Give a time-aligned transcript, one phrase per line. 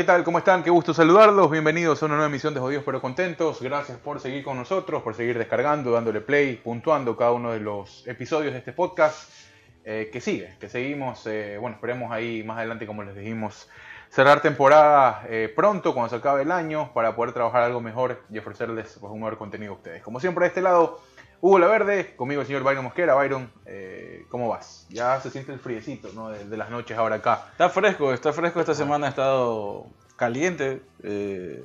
[0.00, 0.24] ¿qué tal?
[0.24, 0.62] ¿Cómo están?
[0.62, 1.50] Qué gusto saludarlos.
[1.50, 3.60] Bienvenidos a una nueva emisión de Jodidos pero Contentos.
[3.60, 8.08] Gracias por seguir con nosotros, por seguir descargando, dándole play, puntuando cada uno de los
[8.08, 9.30] episodios de este podcast.
[9.84, 13.68] Eh, que sigue, que seguimos, eh, bueno, esperemos ahí más adelante, como les dijimos,
[14.08, 18.38] cerrar temporada eh, pronto, cuando se acabe el año, para poder trabajar algo mejor y
[18.38, 20.02] ofrecerles pues, un mejor contenido a ustedes.
[20.02, 21.02] Como siempre, de este lado,
[21.42, 23.14] Hugo La Verde, conmigo el señor Byron Mosquera.
[23.14, 24.86] Byron, eh, ¿cómo vas?
[24.90, 26.28] Ya se siente el friecito ¿no?
[26.28, 27.46] de, de, las noches ahora acá.
[27.52, 28.60] Está fresco, está fresco.
[28.60, 29.86] Esta semana ha estado
[30.16, 31.64] caliente, eh,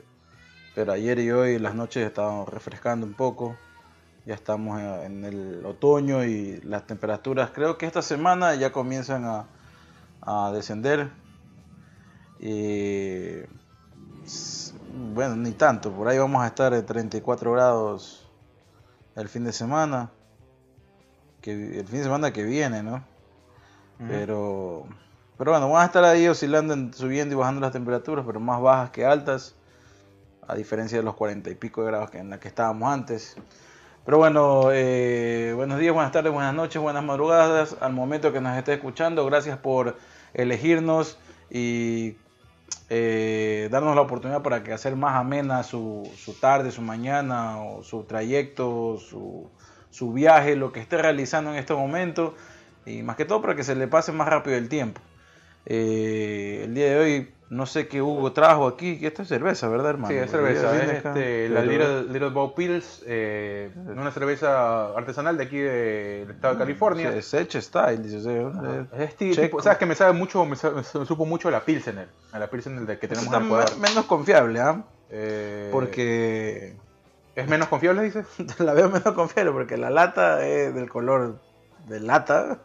[0.75, 3.57] pero ayer y hoy las noches estaban refrescando un poco.
[4.25, 9.45] Ya estamos en el otoño y las temperaturas creo que esta semana ya comienzan a,
[10.21, 11.09] a descender.
[12.39, 13.41] Y
[15.13, 18.24] bueno, ni tanto, por ahí vamos a estar en 34 grados
[19.15, 20.11] el fin de semana,
[21.41, 22.95] que el fin de semana que viene, ¿no?
[22.95, 24.07] Uh -huh.
[24.09, 24.85] Pero,
[25.37, 28.61] pero bueno, van a estar ahí oscilando, en, subiendo y bajando las temperaturas, pero más
[28.61, 29.55] bajas que altas,
[30.47, 33.37] a diferencia de los 40 y pico de grados que en la que estábamos antes.
[34.05, 38.55] Pero bueno, eh, buenos días, buenas tardes, buenas noches, buenas madrugadas, al momento que nos
[38.57, 39.97] esté escuchando, gracias por
[40.33, 41.17] elegirnos
[41.49, 42.17] y
[42.89, 47.83] eh, darnos la oportunidad para que hacer más amena su, su, tarde, su mañana, o
[47.83, 49.49] su trayecto, su,
[49.89, 52.35] su, viaje, lo que esté realizando en este momento,
[52.85, 55.01] y más que todo para que se le pase más rápido el tiempo.
[55.65, 59.67] Eh, el día de hoy, no sé qué Hugo trajo aquí, que esto es cerveza,
[59.67, 60.07] ¿verdad, hermano?
[60.07, 65.43] Sí, es cerveza, es este, la Little, Little Bow Pills, eh, una cerveza artesanal de
[65.43, 67.15] aquí del estado de California.
[67.15, 68.47] Es Edge Style, dice.
[68.97, 72.07] Es tipo, sabes que me sabe mucho, me, sabe, me, supo mucho a la Pilsener,
[72.31, 73.77] a la Pilsener de que tenemos en Ecuador.
[73.77, 74.83] menos confiable, ¿ah?
[75.09, 75.69] ¿eh?
[75.71, 76.75] Porque...
[77.35, 78.25] ¿Es menos confiable, dices?
[78.59, 81.39] la veo menos confiable porque la lata es del color
[81.87, 82.59] de lata.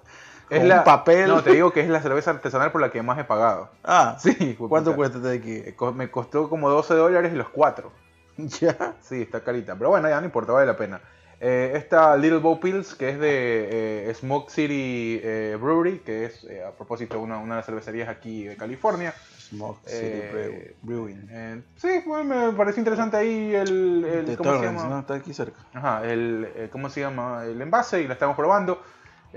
[0.51, 1.29] Es la, papel.
[1.29, 3.71] No, te digo que es la cerveza artesanal por la que más he pagado.
[3.85, 4.57] Ah, sí.
[4.59, 5.53] ¿Cuánto cuesta de aquí?
[5.53, 7.93] Eh, Me costó como 12 dólares los cuatro.
[8.37, 8.95] ¿Ya?
[9.01, 9.77] Sí, está carita.
[9.77, 11.01] Pero bueno, ya no importa, vale la pena.
[11.43, 16.47] Eh, esta Little Bow Pills, que es de eh, Smoke City eh, Brewery, que es
[16.67, 19.15] a propósito una, una de las cervecerías aquí de California.
[19.49, 21.65] Smoke City Brewing.
[21.77, 24.05] sí, bueno, me parece interesante ahí el.
[24.05, 24.95] el ¿Cómo Torrance, se llama?
[24.95, 25.01] ¿no?
[25.01, 25.59] Está aquí cerca.
[25.73, 27.45] Ajá, el, ¿cómo se llama?
[27.47, 28.83] El envase y la estamos probando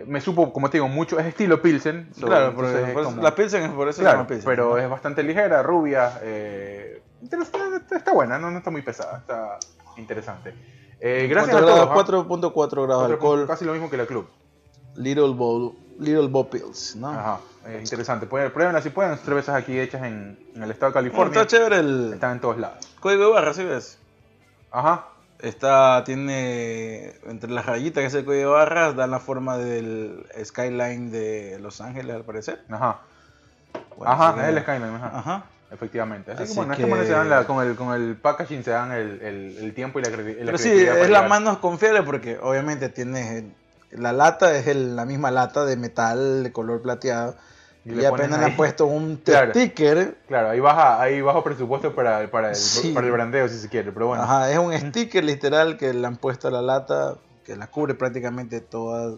[0.06, 2.10] me supo, como te digo, mucho, es estilo Pilsen.
[2.18, 4.46] So, claro, por, como, la Pilsen es por eso claro, Pilsen.
[4.46, 4.78] Pero ¿no?
[4.78, 7.02] es bastante ligera, rubia, eh,
[7.92, 8.52] está, buena, ¿no?
[8.52, 9.60] no está muy pesada, está
[9.98, 10.54] interesante.
[11.00, 11.90] Eh, gracias a todos.
[11.90, 13.46] 4.4 grados de alcohol.
[13.46, 14.28] Casi lo mismo que la club.
[14.96, 17.10] Little Bowl, Little Bowl Pills, ¿no?
[17.10, 18.26] Ajá, es interesante.
[18.26, 21.34] Pruébenla si pueden, cervezas aquí hechas en, en el estado de California.
[21.34, 22.14] No, está chévere el...
[22.14, 22.88] Están en todos lados.
[23.00, 24.00] Código de barra, ¿sí ves?
[24.72, 25.08] Ajá,
[25.44, 30.26] Está, tiene entre las rayitas que es el código de barras, dan la forma del
[30.44, 32.64] skyline de Los Ángeles al parecer.
[32.70, 33.02] Ajá.
[33.98, 35.12] Bueno, ajá, es el skyline, ajá.
[35.14, 35.44] ajá.
[35.70, 36.32] Efectivamente.
[36.32, 39.58] Así, Así que, se dan la, con, el, con el packaging se dan el, el,
[39.58, 43.44] el tiempo y la, la Pero sí, es la más confiable porque obviamente tienes
[43.92, 47.36] la lata es el, la misma lata de metal de color plateado
[47.86, 50.18] y, y apenas le han puesto un claro, sticker.
[50.28, 52.92] Claro, ahí baja, ahí bajo presupuesto para, para, el, sí.
[52.94, 54.24] para el brandeo si se quiere, pero bueno.
[54.24, 57.94] Ajá, es un sticker literal que le han puesto a la lata, que la cubre
[57.94, 59.18] prácticamente toda,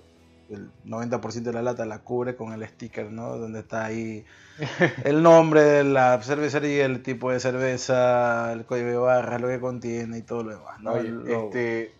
[0.50, 3.38] el 90% de la lata la cubre con el sticker, ¿no?
[3.38, 4.26] Donde está ahí
[5.04, 9.60] el nombre de la cervecería, el tipo de cerveza, el código de barra, lo que
[9.60, 10.94] contiene y todo lo demás, ¿no?
[10.94, 11.94] Oye, este,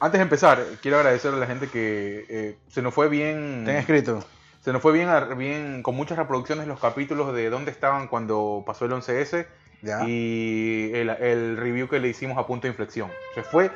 [0.00, 3.62] antes de empezar, quiero agradecer a la gente que eh, se nos fue bien...
[3.64, 4.22] Te han escrito
[4.60, 8.84] se nos fue bien, bien con muchas reproducciones los capítulos de dónde estaban cuando pasó
[8.84, 9.46] el 11S
[9.82, 10.06] ¿Ya?
[10.06, 13.10] y el, el, review que le hicimos a punto de inflexión.
[13.34, 13.70] Se fue,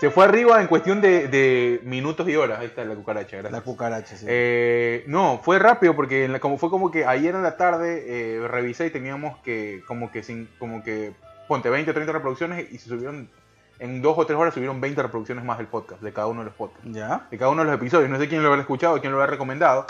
[0.00, 2.58] se fue arriba en cuestión de, de minutos y horas.
[2.58, 3.52] Ahí está la cucaracha, gracias.
[3.52, 4.26] La cucaracha, sí.
[4.28, 8.48] Eh, no, fue rápido porque la, como fue como que ayer en la tarde eh,
[8.48, 11.12] revisé y teníamos que como que sin, como que
[11.46, 13.30] ponte 20 o 30 reproducciones y se subieron
[13.78, 16.46] en dos o tres horas subieron 20 reproducciones más del podcast, de cada uno de
[16.46, 16.88] los podcasts.
[16.90, 17.26] ¿Ya?
[17.30, 18.10] De cada uno de los episodios.
[18.10, 19.86] No sé quién lo habrá escuchado, quién lo habrá recomendado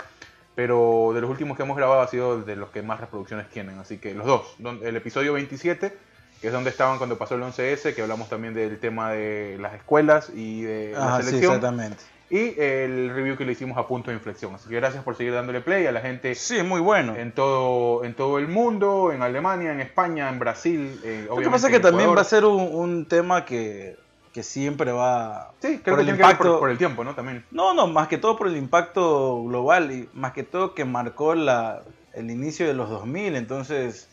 [0.55, 3.77] pero de los últimos que hemos grabado ha sido de los que más reproducciones tienen.
[3.77, 5.95] Así que los dos, el episodio 27,
[6.41, 9.73] que es donde estaban cuando pasó el 11S, que hablamos también del tema de las
[9.73, 11.41] escuelas y de ah, la selección.
[11.41, 12.03] Sí, exactamente.
[12.29, 14.55] Y el review que le hicimos a punto de inflexión.
[14.55, 16.33] Así que gracias por seguir dándole play a la gente.
[16.33, 17.15] Sí, muy bueno.
[17.15, 20.99] En todo, en todo el mundo, en Alemania, en España, en Brasil.
[21.03, 23.95] Eh, Lo que pasa es que también va a ser un, un tema que
[24.35, 27.15] que siempre va sí, creo por que el impacto por, por, el tiempo, ¿no?
[27.15, 27.45] También.
[27.51, 31.35] No, no, más que todo por el impacto global y más que todo que marcó
[31.35, 34.09] la, el inicio de los 2000, entonces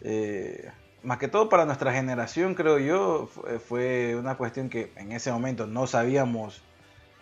[0.00, 0.72] eh,
[1.04, 5.30] más que todo para nuestra generación, creo yo, fue, fue, una cuestión que en ese
[5.30, 6.60] momento no sabíamos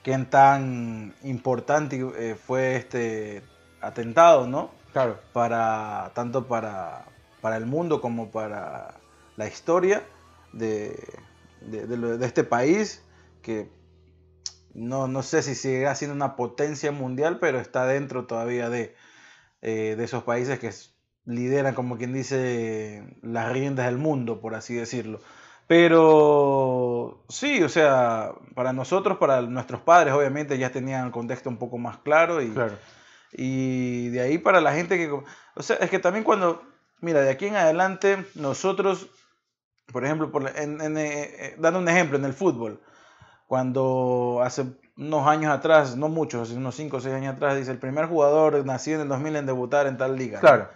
[0.03, 3.43] qué tan importante eh, fue este
[3.83, 4.71] atentado, ¿no?
[4.95, 5.21] Claro.
[5.35, 7.05] Para tanto para
[7.43, 8.95] para el mundo como para
[9.37, 10.03] la historia
[10.55, 10.97] de,
[11.61, 13.03] de, de lo- de este país,
[13.43, 13.71] que
[14.75, 18.95] no, no sé si sigue siendo una potencia mundial, pero está dentro todavía de,
[19.63, 20.71] eh, de esos países que
[21.25, 25.21] lideran, como quien dice, las riendas del mundo, por así decirlo.
[25.67, 31.57] Pero sí, o sea, para nosotros, para nuestros padres, obviamente ya tenían el contexto un
[31.59, 32.75] poco más claro y, Claro.
[33.33, 35.11] y de ahí para la gente que...
[35.11, 36.63] O sea, es que también cuando...
[37.01, 39.09] Mira, de aquí en adelante nosotros,
[39.93, 42.81] por ejemplo, por, en- en, eh, eh, dando un ejemplo, en el fútbol,
[43.47, 44.65] cuando hace
[44.97, 48.07] unos años atrás, no muchos, hace unos 5 o 6 años atrás, dice el primer
[48.07, 50.41] jugador nacido en el 2000 en debutar en tal liga.
[50.41, 50.69] Claro.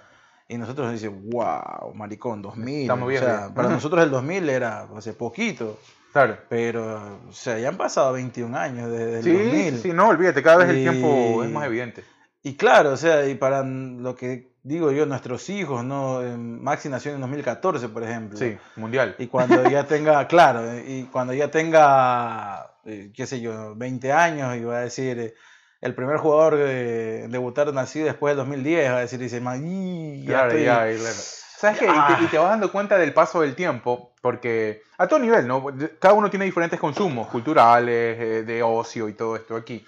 [0.48, 2.82] Y nosotros decimos, wow, maricón, 2000.
[2.82, 5.78] Estamos o viejos sea, para nosotros el 2000 era hace poquito.
[6.12, 6.38] Claro.
[6.48, 9.78] Pero, o sea, ya han pasado 21 años desde el Sí, 2000.
[9.78, 12.02] sí, no, olvídate, cada vez el tiempo es más evidente.
[12.42, 16.22] Y claro, o sea, y para lo que digo yo, nuestros hijos, ¿no?
[16.22, 18.38] Eh, Maxi nació en 2014, por ejemplo.
[18.38, 19.14] Sí, mundial.
[19.18, 24.12] Y cuando ya tenga, claro, eh, y cuando ya tenga, eh, qué sé yo, 20
[24.12, 25.34] años, y va a decir, eh,
[25.80, 30.20] el primer jugador de debutar nacido después del 2010, va a decir, dice, "Ma, y
[30.24, 31.16] ya Claro, estoy- ya, y claro.
[31.60, 31.86] ¿Sabes qué?
[31.88, 35.46] Y te, y te vas dando cuenta del paso del tiempo, porque a todo nivel,
[35.46, 35.66] ¿no?
[35.98, 39.84] Cada uno tiene diferentes consumos culturales, eh, de ocio y todo esto aquí.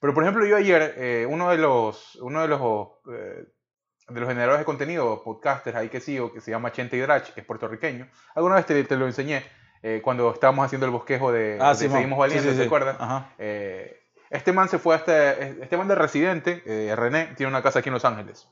[0.00, 2.60] Pero, por ejemplo, yo ayer, eh, uno de los, uno de los,
[3.10, 3.46] eh,
[4.08, 7.40] de los generadores de contenido, podcasters ahí que sigo, que se llama Chente Hidrach, que
[7.40, 9.42] es puertorriqueño, alguna vez te, te lo enseñé
[9.82, 11.96] eh, cuando estábamos haciendo el bosquejo de, Ah, de Simón.
[11.98, 12.66] Seguimos Sí, Valientes, sí, ¿te sí.
[12.66, 12.96] acuerdas?
[13.38, 15.32] Eh, este man se fue hasta.
[15.32, 18.48] Este man de residente, eh, René, tiene una casa aquí en Los Ángeles.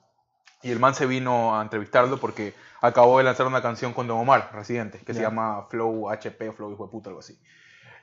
[0.63, 4.19] Y el man se vino a entrevistarlo porque acabó de lanzar una canción con Don
[4.19, 5.29] Omar, residente, que se Ya.
[5.29, 7.37] llama Flow HP Flow Hijo de Puta, algo así.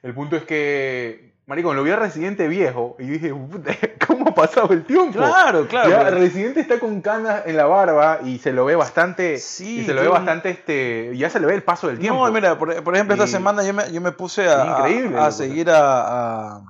[0.04, 3.72] El punto es que, Maricón, lo vi a Residente viejo y dije, "Puta,
[4.08, 5.18] ¿cómo ha pasado el tiempo?
[5.18, 5.90] Claro, claro.
[5.90, 9.40] Ya, Residente está con canas en la barba y se lo ve bastante.
[9.40, 11.12] Sí, y se lo ve bastante, este.
[11.18, 12.26] Ya se le ve el paso del tiempo.
[12.28, 15.18] No, mira, por, por ejemplo, esta semana yo me, yo me puse a, a- Increíble,
[15.20, 16.62] a seguir a, a-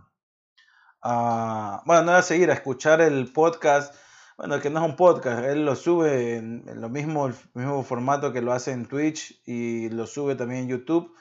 [1.03, 3.93] a- Bueno, no a seguir, a escuchar el podcast.
[4.37, 7.83] Bueno, que no es un podcast, él lo sube en, en lo mismo, el mismo
[7.83, 11.13] formato que lo hace en Twitch y lo sube también en YouTube.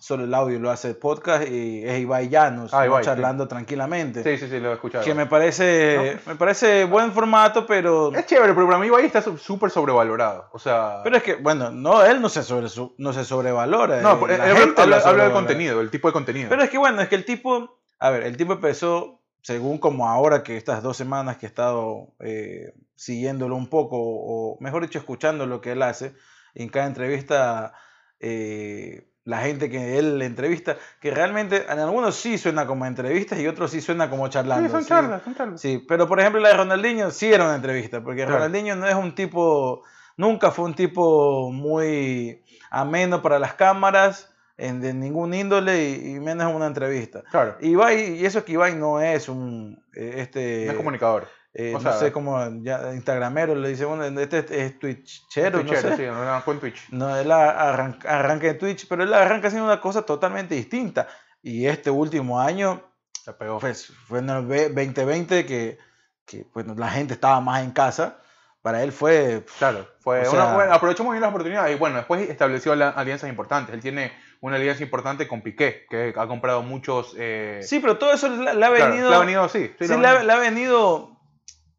[0.00, 4.22] Solo el audio lo hace podcast y es Ibai Llanos, Ah, charlando tranquilamente.
[4.22, 5.04] Sí, sí, sí, lo he escuchado.
[5.04, 8.10] Que me parece, me parece buen formato, pero...
[8.14, 10.48] Es chévere, pero para mí Ibai está súper sobrevalorado.
[10.52, 11.00] O sea.
[11.04, 14.00] Pero es que, bueno, no, él no se, sobre, no se sobrevalora.
[14.00, 16.48] no, eh, pero la habla, gente habla- lo habla del contenido, el tipo de contenido.
[16.48, 20.08] Pero es que bueno, es que el tipo, a ver, el tipo empezó, según como
[20.08, 24.98] ahora que estas dos semanas que he estado eh, siguiéndolo un poco, o mejor dicho,
[24.98, 26.14] escuchando lo que él hace,
[26.54, 27.74] en cada entrevista,
[28.18, 33.38] eh, la gente que él le entrevista, que realmente en algunos sí suena como entrevistas
[33.38, 34.68] y otros sí suena como charlando.
[34.68, 34.88] sí, son sí.
[34.88, 35.60] charlas, son charlas.
[35.60, 38.38] Sí, pero por ejemplo la de Ronaldinho sí era una entrevista, porque Claro.
[38.44, 39.82] Ronaldinho no es un tipo,
[40.16, 44.26] nunca fue un tipo muy ameno para las cámaras,
[44.58, 47.22] en, de ningún índole y, y menos en una entrevista.
[47.30, 47.56] Claro.
[47.60, 51.28] Ibai, y eso que Ibai no es un, eh, este, no es comunicador.
[51.52, 55.58] Eh, o no sea- sé cómo, ya, instagramero le dice, bueno, este es, es twitchero,
[55.58, 55.96] no Twitchero, sé.
[55.96, 56.88] sí, no, no, con Twitch.
[56.90, 61.08] No, él arranca, arranca en Twitch, pero él arranca haciendo una cosa totalmente distinta.
[61.42, 62.82] Y este último año,
[63.24, 63.58] Se pegó.
[63.58, 65.78] pues fue en el ve- 2020 que,
[66.26, 68.18] que pues, la gente estaba más en casa.
[68.62, 69.42] Para él fue.
[69.58, 72.72] Claro, fue O una- sea- bueno, aprovechó muy bien las oportunidades y bueno, después estableció
[72.74, 73.74] alianzas importantes.
[73.74, 77.14] Él tiene una alianza importante con Piqué, que ha comprado muchos.
[77.18, 79.08] eh, Sí, pero todo eso le, ha venido.
[79.08, 79.72] le ha venido, sí.
[79.78, 81.18] sí, sí, le ha le ha, venido.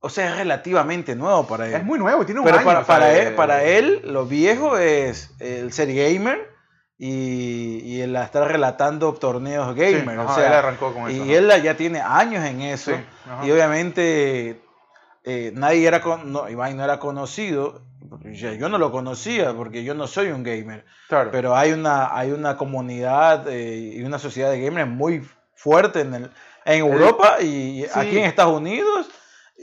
[0.04, 1.76] O sea, es relativamente nuevo para él.
[1.76, 4.02] Es muy nuevo, tiene un pero año, para, o sea, para, de- él, para él,
[4.06, 6.50] lo viejo es el ser gamer
[6.98, 10.18] y, y el estar relatando torneos sí, gamer.
[10.18, 11.24] o ajá, sea, él arrancó con eso.
[11.24, 11.34] Y ¿no?
[11.54, 12.92] él ya tiene años en eso.
[12.92, 14.62] Sí, y obviamente
[15.24, 17.84] eh, nadie era con, no, Ibai no era conocido.
[18.24, 20.86] Yo no lo conocía porque yo no soy un gamer.
[21.08, 21.30] Claro.
[21.32, 26.14] Pero hay una, hay una comunidad eh, y una sociedad de gamers muy fuerte en,
[26.16, 26.32] el,
[26.66, 27.90] en Europa y sí.
[27.94, 29.08] aquí en Estados Unidos.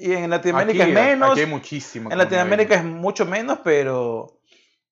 [0.00, 1.30] Y en Latinoamérica Aquí- es menos.
[1.32, 2.10] Aquí hay muchísimo.
[2.10, 4.34] En Latinoamérica es mucho menos, pero.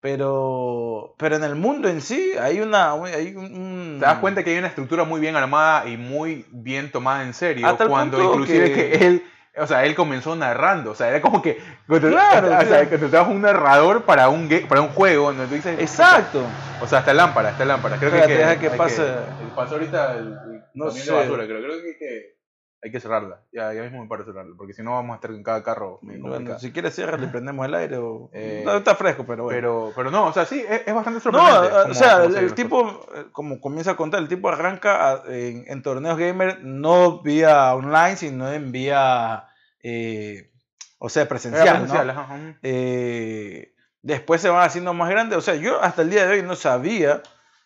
[0.00, 2.92] Pero, pero en el mundo en sí hay una.
[2.92, 6.92] Hay un, Te das cuenta que hay una estructura muy bien armada y muy bien
[6.92, 7.66] tomada en serio.
[7.66, 9.06] Hasta el cuando punto inclusive que- que...
[9.06, 9.24] él,
[9.58, 10.92] o sea, él comenzó narrando.
[10.92, 11.58] O sea, era como que
[11.88, 12.90] Claro, o sea, claro.
[13.00, 15.78] contratabas un narrador para un para un juego donde tú dices.
[15.80, 16.42] Exacto.
[16.80, 17.96] O sea, hasta lámpara, hasta lámpara.
[17.96, 19.02] Creo Espérate, que, deja que hay pase.
[19.02, 21.10] el- pasó ahorita el, el No sé.
[21.10, 22.35] de basura, creo, creo que, que
[22.82, 23.40] hay que cerrarla.
[23.52, 25.98] Ya, ya mismo me parece cerrarla, porque si no vamos a estar en cada carro.
[26.02, 28.30] Bueno, si quieres cierra, le prendemos el aire o...
[28.32, 29.56] Eh, No, está fresco, pero bueno.
[29.56, 31.90] pero, pero no, o sea, sí, es, es bastante no, sorprendente.
[31.90, 35.64] o sea, el, se tipo, eh, como comienza a contar, el tipo arranca a- en,
[35.66, 39.48] en torneos gamer no vía online, sino en vía,
[39.82, 40.50] eh,
[40.98, 41.94] o sea, presencial, ¿no?
[41.94, 42.58] ajá.
[42.62, 45.38] Eh, después se van haciendo más grandes.
[45.38, 47.22] O sea, yo hasta el día de hoy no sabía,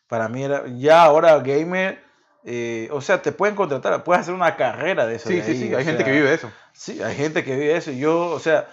[0.09, 2.02] para mí era, ya ahora gamer,
[2.44, 5.28] eh, o sea, te pueden contratar, puedes hacer una carrera de eso.
[5.28, 6.50] Sí, de sí, ahí, sí, hay gente sea, que vive eso.
[6.73, 7.90] Sí, hay gente que vive eso.
[7.92, 8.68] Yo, o sea,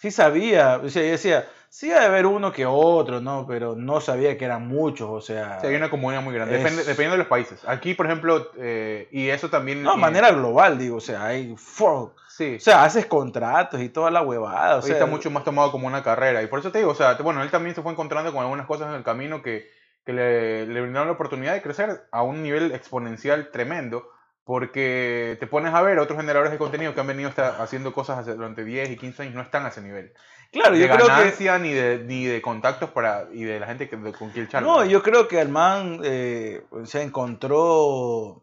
[0.00, 3.46] sí sabía, o sea, yo decía, sí ha de haber uno que otro, ¿no?
[3.46, 5.58] Pero no sabía que eran muchos, o sea...
[5.60, 7.60] Sí, hay una comunidad muy grande, Es- depende- dependiendo de los países.
[7.66, 9.82] Aquí, por ejemplo, eh, y eso también...
[9.82, 11.54] No, de y- manera global, digo, o sea, hay...
[11.56, 14.94] fuck, Sí, O sea, haces contratos y toda la huevada, o Hoy sea...
[14.94, 16.42] está mucho más tomado como una carrera.
[16.42, 18.66] Y por eso te digo, o sea, bueno, él también se fue encontrando con algunas
[18.66, 19.68] cosas en el camino que,
[20.04, 24.08] que le, le brindaron la oportunidad de crecer a un nivel exponencial tremendo.
[24.44, 28.26] Porque te pones a ver otros generadores de contenido que han venido hasta- haciendo cosas
[28.26, 30.12] durante 10 y 15 años, no están a ese nivel.
[30.50, 31.12] Claro, de yo creo que...
[31.12, 34.48] ganancia ni, de, ni de contactos para, y de la gente que, de- con quien
[34.48, 34.66] charla.
[34.66, 38.42] No, yo creo que el man eh, se encontró,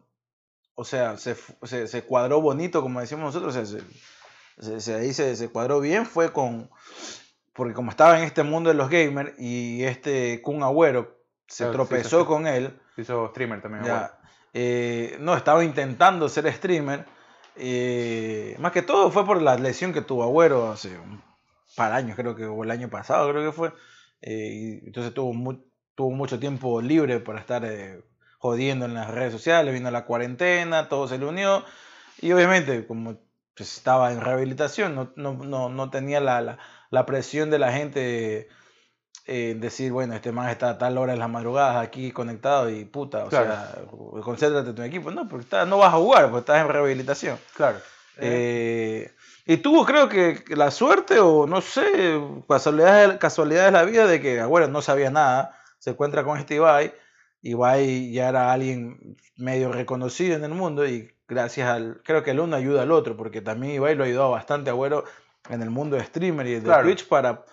[0.75, 3.81] o sea, se, se, se cuadró bonito, como decimos nosotros, o sea,
[4.61, 6.69] se, se, ahí se, se cuadró bien, fue con,
[7.51, 11.18] porque como estaba en este mundo de los gamers y este Kun Agüero
[11.49, 13.83] se Claro, tropezó sí, con él, hizo streamer también.
[13.85, 14.19] ya,
[14.53, 17.05] eh, no, estaba intentando ser streamer,
[17.55, 21.21] eh, más que todo fue por la lesión que tuvo Agüero hace un
[21.75, 23.73] par años, creo que, o el año pasado, creo que fue.
[24.21, 25.63] eh, entonces tuvo, mu-
[25.95, 28.03] tuvo mucho tiempo libre para estar eh,
[28.39, 31.63] jodiendo en las redes sociales, vino la cuarentena, todo se le unió.
[32.21, 33.17] Y obviamente, como
[33.55, 36.57] pues, estaba en rehabilitación, no, no, no, no tenía la, la,
[36.89, 38.47] la presión de la gente
[39.31, 42.83] eh, decir, bueno, este man está a tal hora en las madrugadas aquí conectado y
[42.85, 43.45] puta, o Claro.
[43.53, 43.75] sea,
[44.23, 45.11] concéntrate en tu equipo.
[45.11, 47.37] No, porque está- no vas a jugar, porque estás en rehabilitación.
[47.55, 47.77] Claro.
[48.17, 49.11] Eh, Eh,
[49.45, 54.19] y tuvo, creo que la suerte, o no sé, casualidades, casualidades de la vida, de
[54.19, 55.55] que, bueno, no sabía nada.
[55.79, 56.93] Se encuentra con este Ibai.
[57.41, 62.01] Ibai ya era alguien medio reconocido en el mundo y gracias al.
[62.03, 65.05] Creo que el uno ayuda al otro, porque también Ibai lo ha ayudado bastante Agüero
[65.49, 66.83] en el mundo de streamer y de Claro.
[66.83, 67.43] Twitch para.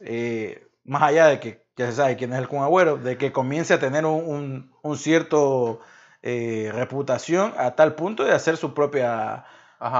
[0.00, 3.32] eh, más allá de que ya se sabe quién es el Kun Agüero, de que
[3.32, 5.80] comience a tener un, un- un cierto
[6.22, 9.44] eh, reputación a tal punto de hacer su propia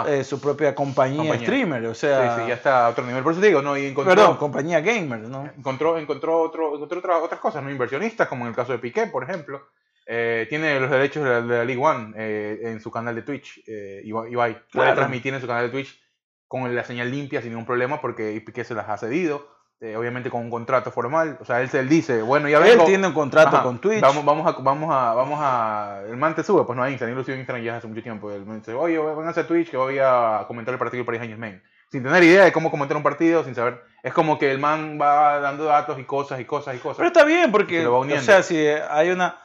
[0.07, 1.47] eh, su propia compañía, Compañía.
[1.47, 3.23] streamer, o sea, sí, ya está a otro nivel.
[3.23, 3.77] Por eso te digo, ¿no?
[3.77, 5.45] Y encontró, perdón, compañía gamer, ¿no?
[5.57, 7.71] encontró, encontró, otro, encontró otra- otras cosas, ¿no?
[7.71, 9.61] Inversionistas, como en el caso de Piqué, por ejemplo.
[10.07, 13.23] Eh, tiene los derechos de la, de la League One eh, en su canal de
[13.23, 13.61] Twitch.
[14.05, 14.55] Ibai.
[14.55, 14.95] Puede Claro.
[14.95, 16.01] transmitir en su canal de Twitch
[16.49, 19.47] con la señal limpia sin ningún problema porque Piqué se las ha cedido,
[19.81, 21.37] eh, obviamente con un contrato formal.
[21.41, 22.85] O sea, él, se- él dice, bueno, ya Él vengo.
[22.85, 24.01] tiene un contrato Ajá, con Twitch.
[24.01, 26.01] Vamos, vamos, a, vamos, a, vamos a.
[26.09, 27.15] El man te sube, pues no a Instagram.
[27.15, 28.31] Yo lo sigo en Instagram ya hace mucho tiempo.
[28.31, 31.21] El man dice, oye, vengan a Twitch que voy a comentar el partido del Paris
[31.21, 31.63] Saint-Germain.
[31.91, 33.81] Sin tener idea de cómo comentar un partido, sin saber.
[34.03, 36.97] Es como que el man va dando datos y cosas y cosas y cosas.
[36.97, 39.37] Pero está bien porque, Se lo va o sea, si hay una,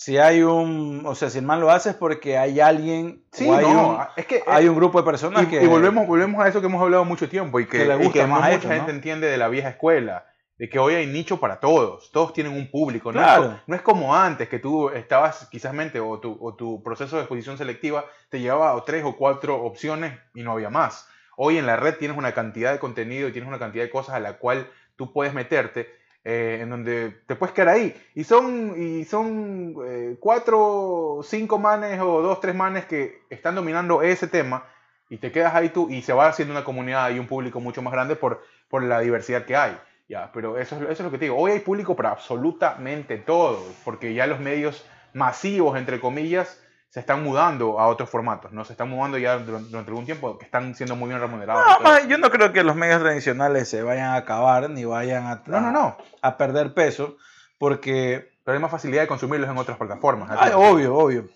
[0.00, 3.48] si hay un, o sea, si el man lo hace es porque hay alguien, sí,
[3.48, 4.44] o hay, no, un, es que.
[4.46, 5.60] hay un grupo de personas y, que...
[5.62, 8.04] y volvemos, volvemos a eso que hemos hablado mucho tiempo y que, Que le y
[8.04, 8.96] gusta que más no mucha gente ¿no?
[8.96, 10.24] entiende de la vieja escuela.
[10.56, 13.12] De que hoy hay nicho para todos, todos tienen un público.
[13.12, 13.42] No, Claro.
[13.44, 16.80] es, co- no es como antes, que tú estabas quizás mente o tu, o tu
[16.82, 21.08] proceso de exposición selectiva te llevaba a tres o cuatro opciones y no había más.
[21.36, 24.14] Hoy en la red tienes una cantidad de contenido y tienes una cantidad de cosas
[24.16, 25.88] a la cual tú puedes meterte
[26.30, 27.94] eh, en donde te puedes quedar ahí.
[28.14, 34.02] Y son, y son eh, cuatro, cinco manes o dos, tres manes que están dominando
[34.02, 34.66] ese tema
[35.08, 37.80] y te quedas ahí tú y se va haciendo una comunidad y un público mucho
[37.80, 39.74] más grande por, por la diversidad que hay.
[40.06, 41.38] Ya, pero eso es, eso es lo que te digo.
[41.38, 47.22] Hoy hay público para absolutamente todo, porque ya los medios masivos, entre comillas, se están
[47.22, 48.64] mudando a otros formatos, ¿no?
[48.64, 51.64] Se están mudando ya durante, durante algún tiempo, que están siendo muy bien remunerados.
[51.66, 55.26] No, más, yo no creo que los medios tradicionales se vayan a acabar ni vayan
[55.26, 55.98] a, no, no, no.
[56.22, 57.16] a perder peso,
[57.58, 60.30] porque Pero hay más facilidad de consumirlos en otras plataformas.
[60.38, 61.28] Ay, obvio, obvio.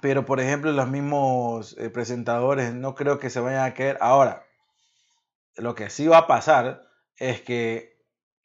[0.00, 3.98] Pero, por ejemplo, los mismos eh, presentadores no creo que se vayan a caer.
[4.00, 4.44] Ahora,
[5.56, 6.86] lo que sí va a pasar
[7.16, 7.98] es que,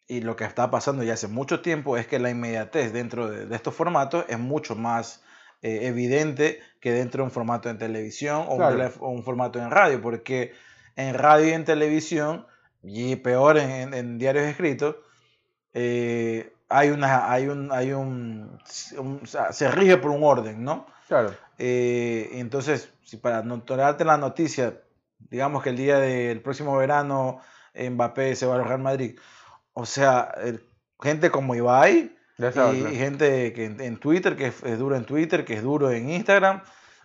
[0.07, 3.45] y lo que está pasando ya hace mucho tiempo, es que la inmediatez dentro de,
[3.45, 5.23] de estos formatos es mucho más
[5.65, 8.75] eh, evidente que dentro de un formato en televisión o, Claro.
[8.75, 10.53] un, tele- o un formato en radio, porque
[10.95, 12.45] en radio y en televisión,
[12.83, 14.95] y peor en, en- en diarios escritos,
[15.73, 18.59] eh, hay una, hay un, hay un,
[18.97, 20.85] un- o sea, se rige por un orden, ¿no?
[21.07, 21.33] Claro.
[21.57, 24.81] Eh, entonces, si para no darte la noticia,
[25.29, 27.39] digamos que el día del próximo verano
[27.73, 29.17] Mbappé se va al Real Madrid,
[29.73, 30.63] o sea, el-
[31.01, 32.95] gente como Ibai Ya sabes, y, claro.
[32.95, 35.89] y gente que en, en Twitter, que es, es duro en Twitter, que es duro
[35.91, 36.61] en Instagram,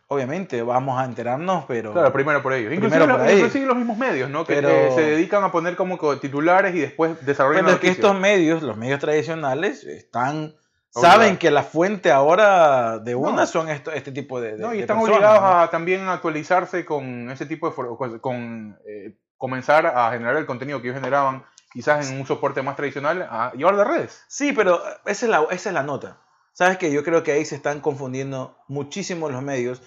[0.08, 1.92] obviamente vamos a enterarnos, pero...
[1.92, 2.72] Claro, primero por ellos.
[2.72, 3.38] Inclusive, Primero por los, ahí.
[3.38, 4.44] inclusive los mismos medios, ¿no?
[4.44, 7.88] Que Pero- se dedican a poner como co- titulares y después desarrollan Pero es que
[7.90, 10.54] estos medios, los medios tradicionales, están...
[10.92, 13.46] Saben que la fuente ahora de una No.
[13.46, 15.60] son esto, este tipo de, de- No, y están personas, obligados ¿no?
[15.60, 18.18] a también actualizarse con ese tipo de...
[18.20, 22.76] con eh, comenzar a generar el contenido que ellos generaban quizás en un soporte más
[22.76, 24.24] tradicional, a llevar las redes.
[24.28, 26.20] Sí, pero esa es la, esa es la nota.
[26.52, 29.82] ¿Sabes que Yo creo que ahí se están confundiendo muchísimo los medios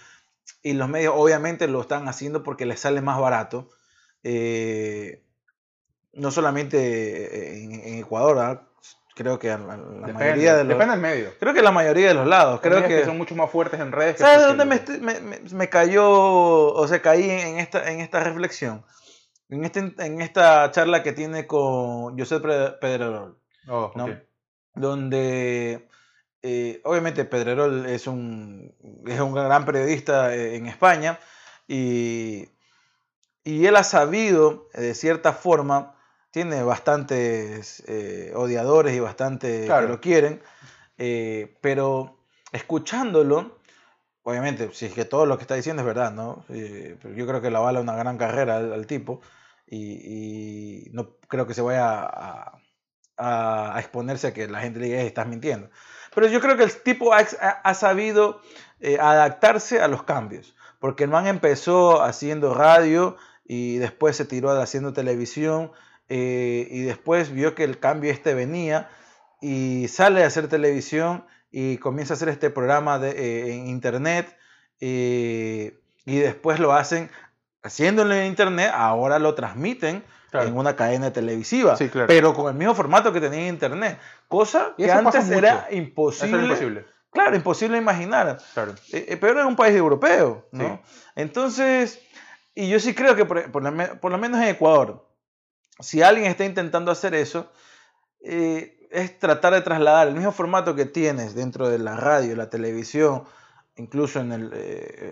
[0.62, 3.70] y los medios obviamente lo están haciendo porque les sale más barato.
[4.24, 5.24] Eh,
[6.14, 8.62] no solamente en, Ecuador,
[9.16, 10.70] creo que la, mayoría de los...
[10.70, 11.34] Depende del medio.
[11.40, 12.62] Creo que la mayoría de los lados.
[12.62, 14.20] Creo que, son mucho más fuertes en redes.
[14.20, 18.86] ¿Sabes de dónde me, me, me, cayó, o sea, caí en esta, en esta reflexión?
[19.54, 23.38] En, este, en esta charla que tiene con José Pedrerol.
[23.68, 23.92] Oh,
[24.74, 25.88] Donde
[26.42, 28.76] eh, obviamente Pedrerol es un,
[29.08, 31.18] es un gran periodista eh, en España
[31.70, 32.50] y,
[33.46, 35.96] y él ha sabido, de cierta forma,
[36.32, 40.42] tiene bastantes eh, odiadores y bastantes que lo quieren,
[41.62, 42.18] pero
[42.52, 43.60] escuchándolo,
[44.24, 46.44] obviamente, si es que todo lo que está diciendo es verdad, ¿no?
[46.48, 49.22] pero yo creo que la vale una gran carrera al, tipo
[49.68, 52.10] y, no creo que se vaya
[53.18, 55.70] a, exponerse a que la gente le diga, estás mintiendo.
[56.14, 58.42] Pero yo creo que el tipo ha, sabido
[58.80, 63.16] eh, adaptarse a los cambios, porque el man empezó haciendo radio
[63.46, 65.72] y después se tiró haciendo televisión
[66.10, 68.90] eh, y después vio que el cambio este venía
[69.42, 74.38] y sale a hacer televisión y comienza a hacer este programa de, eh, en internet
[74.86, 75.72] y
[76.20, 77.10] después lo hacen
[77.64, 80.04] haciéndolo en internet, ahora lo transmiten
[80.34, 81.78] en una cadena televisiva,
[82.08, 86.86] pero con el mismo formato que tenía en internet, cosa que antes era imposible.
[87.12, 88.40] Claro, imposible imaginar.
[88.54, 88.74] Claro.
[88.92, 90.82] Eh, eh, pero era un país europeo, ¿no?
[91.16, 92.02] Entonces,
[92.56, 95.08] y yo sí creo que por, lo menos en Ecuador,
[95.80, 97.52] si alguien está intentando hacer eso,
[98.22, 102.50] eh, es tratar de trasladar el mismo formato que tienes dentro de la radio, la
[102.50, 103.26] televisión,
[103.76, 104.52] incluso en, el,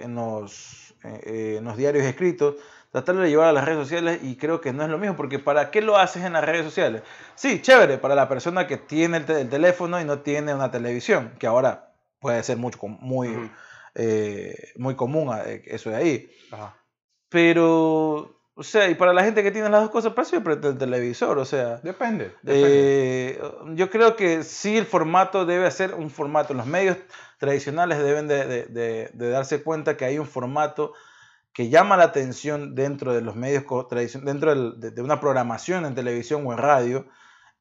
[0.02, 2.56] en, los, en los diarios escritos,
[2.92, 5.40] tratar de llevar a las redes sociales y creo que no es lo mismo, porque
[5.40, 7.04] ¿para qué lo haces en las redes sociales?
[7.36, 11.48] Sí, chévere, para la persona que tiene el, teléfono y no tiene una televisión, que
[11.48, 13.50] ahora puede ser mucho, muy,
[13.96, 16.32] eh, muy común eh, eso de ahí.
[17.30, 20.78] Pero, o sea, y para la gente que tiene las dos cosas, para eso el
[20.78, 21.78] televisor, o sea.
[21.78, 22.34] Depende.
[22.46, 23.42] Eh,
[23.76, 26.54] yo creo que sí el formato debe ser un formato.
[26.54, 26.98] Los medios
[27.40, 30.94] tradicionales deben de, de darse cuenta que hay un formato
[31.54, 33.64] que llama la atención dentro de los medios
[34.24, 37.08] dentro de, una programación en televisión o en radio,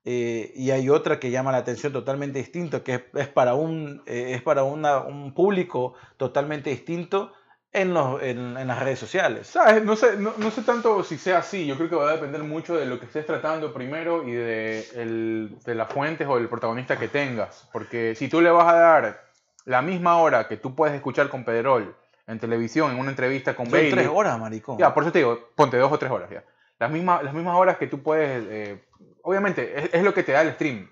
[0.05, 4.33] eh, y hay otra que llama la atención totalmente distinto, que es, para, un, eh,
[4.35, 7.33] es para un público totalmente distinto
[7.73, 9.47] en, los, en, las redes sociales.
[9.47, 9.85] ¿Sabes?
[9.85, 12.77] No sé, no, sé tanto si sea así, yo creo que va a depender mucho
[12.77, 16.99] de lo que estés tratando primero y de, el, de las fuentes o del protagonista
[16.99, 19.31] que tengas, porque si tú le vas a dar
[19.65, 21.95] la misma hora que tú puedes escuchar con Pedrol,
[22.31, 24.79] en televisión, en una entrevista con Son tres horas, maricón.
[24.79, 26.45] Ya, por eso te digo, ponte dos o tres horas ya.
[26.79, 28.45] Las mismas, las mismas horas que tú puedes...
[28.49, 28.85] Eh,
[29.23, 30.91] obviamente, es, lo que te da el stream.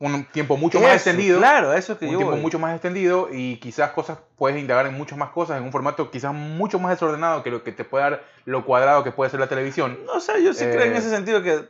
[0.00, 1.38] Un tiempo mucho más extendido.
[1.38, 4.86] Claro, eso es que un yo tiempo mucho más extendido y quizás cosas puedes indagar
[4.86, 7.84] en muchas más cosas en un formato quizás mucho más desordenado que lo que te
[7.84, 9.98] puede dar lo cuadrado que puede ser la televisión.
[10.06, 11.68] No sé, yo sí creo en eh, ese sentido que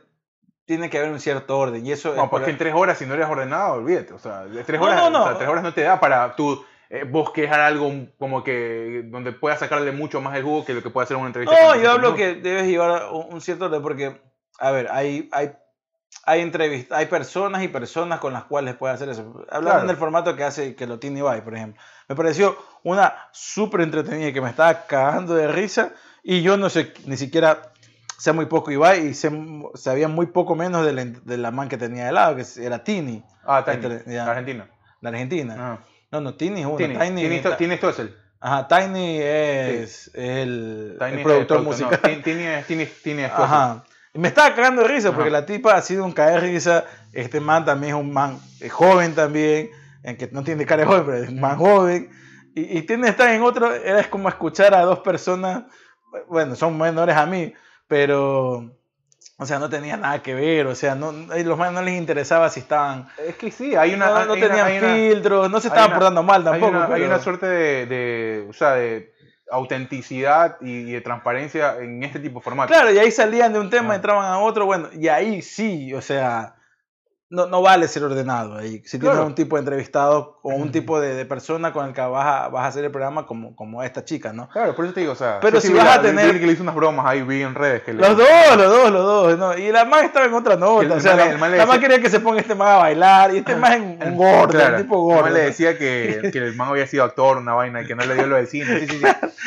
[0.65, 2.13] tiene que haber un cierto orden y eso.
[2.13, 5.35] No, porque en tres horas si no eres ordenado, olvídate, o sea, tres horas, no,
[5.35, 9.91] tres horas no te da para tú eh, bosquejar algo como que donde puedas sacarle
[9.91, 11.55] mucho más el jugo que lo que puede hacer una entrevista.
[11.59, 14.21] No, yo hablo que debes llevar un, cierto orden porque,
[14.59, 15.51] a ver, hay, hay,
[16.25, 19.45] hay entrevistas, hay personas y personas con las cuales puedes hacer eso.
[19.49, 21.81] Hablando del formato que hace, que lo tiene Ibai, por ejemplo.
[22.07, 25.93] Me pareció una súper entretenida que me estaba cagando de risa
[26.23, 27.71] y yo no sé, ni siquiera
[28.17, 29.31] sé muy poco Ibai y sé,
[29.75, 32.83] sabía muy poco menos de la, de la man que tenía de lado, que era
[32.83, 33.23] Tini.
[33.45, 34.69] Ah, Tini, Argentina.
[35.01, 35.79] La Argentina.
[36.11, 36.77] No, no, Tiny es uno.
[36.77, 38.15] Tiny, Tiny, Tiny, esto es el.
[38.41, 41.99] Ajá, Tiny es, el, el, productor musical.
[42.01, 43.83] No, Tiny, es, Tiny, Tiny es Ajá.
[44.13, 46.85] Y me estaba cagando de risa porque la tipa ha sido un caer de risa.
[47.13, 49.69] Este man también es un man joven también,
[50.03, 52.09] en que no tiene cara de joven, pero es un man joven.
[52.55, 55.63] Y, y tiene estar en otro, es como escuchar a dos personas,
[56.27, 57.53] bueno, son menores a mí,
[57.87, 58.79] pero
[59.41, 62.49] o sea, no tenía nada que ver, o sea, no, a los no les interesaba
[62.49, 63.07] si estaban...
[63.25, 64.25] Es que sí, hay una...
[64.25, 66.77] No, tenían filtros, no se estaban portando mal tampoco.
[66.91, 69.13] Hay una, suerte de, o sea, de
[69.51, 72.73] autenticidad y, de transparencia en este tipo de formato.
[72.73, 73.95] Claro, y ahí salían de un tema, ah.
[73.95, 76.55] entraban a otro, bueno, y ahí sí, o sea,
[77.31, 78.81] no, no vale ser ordenado ahí.
[78.85, 79.27] Si tienes Claro.
[79.27, 82.47] un tipo de entrevistado o un tipo de, de persona con el que vas a,
[82.47, 84.49] vas a hacer el programa como, como esta chica, ¿no?
[84.49, 85.39] Claro, por eso te digo, o sea.
[85.39, 87.53] Pero si sí, vas la- a tener- que le hizo unas bromas ahí, vi en
[87.53, 87.99] redes que le.
[88.01, 89.55] Los dos, los dos, los dos, ¿no?
[89.55, 90.85] Y la más estaba en otra nota.
[90.85, 92.39] El- o el sea, man le- la, el la más decía- quería que se ponga
[92.41, 95.21] este man a bailar y este man es un, gordo, Claro, un tipo el gordo.
[95.21, 95.45] man le ¿no?
[95.45, 98.25] decía que, que el man había sido actor, una vaina, y que no le dio
[98.25, 98.79] lo del cine.
[98.79, 99.05] Sí, sí, sí.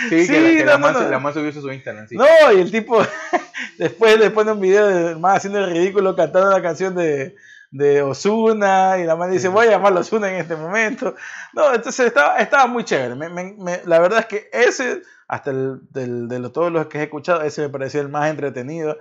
[0.08, 1.08] Sí, Sí, que, la- que la, no, man, no, no.
[1.08, 2.06] la man subió eso a su Instagram.
[2.06, 2.14] Sí.
[2.16, 3.02] No, y el tipo
[3.78, 7.34] después le pone un video del man haciendo el ridículo cantando la canción de,
[7.72, 11.14] de Osuna y la man dice, voy a llamarlo Osuna en este momento.
[11.54, 13.14] No, entonces estaba, estaba muy chévere.
[13.16, 16.86] Me- me- me- la verdad es que ese, hasta el, del- de lo- todos los
[16.86, 18.96] que he escuchado, ese me pareció el más entretenido.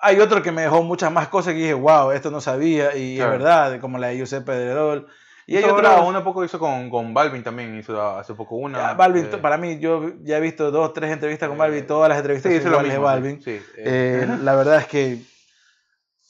[0.00, 3.16] Hay otro que me dejó muchas más cosas que dije, wow, esto no sabía, y
[3.16, 3.32] Claro.
[3.34, 5.06] es verdad, como la de Josep Pedrerol.
[5.46, 8.56] Y hay Hizo otro, ahora una poco hizo con, con Balvin también, hizo hace poco
[8.56, 8.78] una.
[8.78, 11.86] Ya, Balvin, eh, para mí, yo ya he visto dos, tres entrevistas con eh, Balvin,
[11.86, 13.04] todas las entrevistas son hizo lo iguales de mismo.
[13.06, 13.42] Balvin.
[13.42, 15.18] Sí, Eh, eh, la verdad es que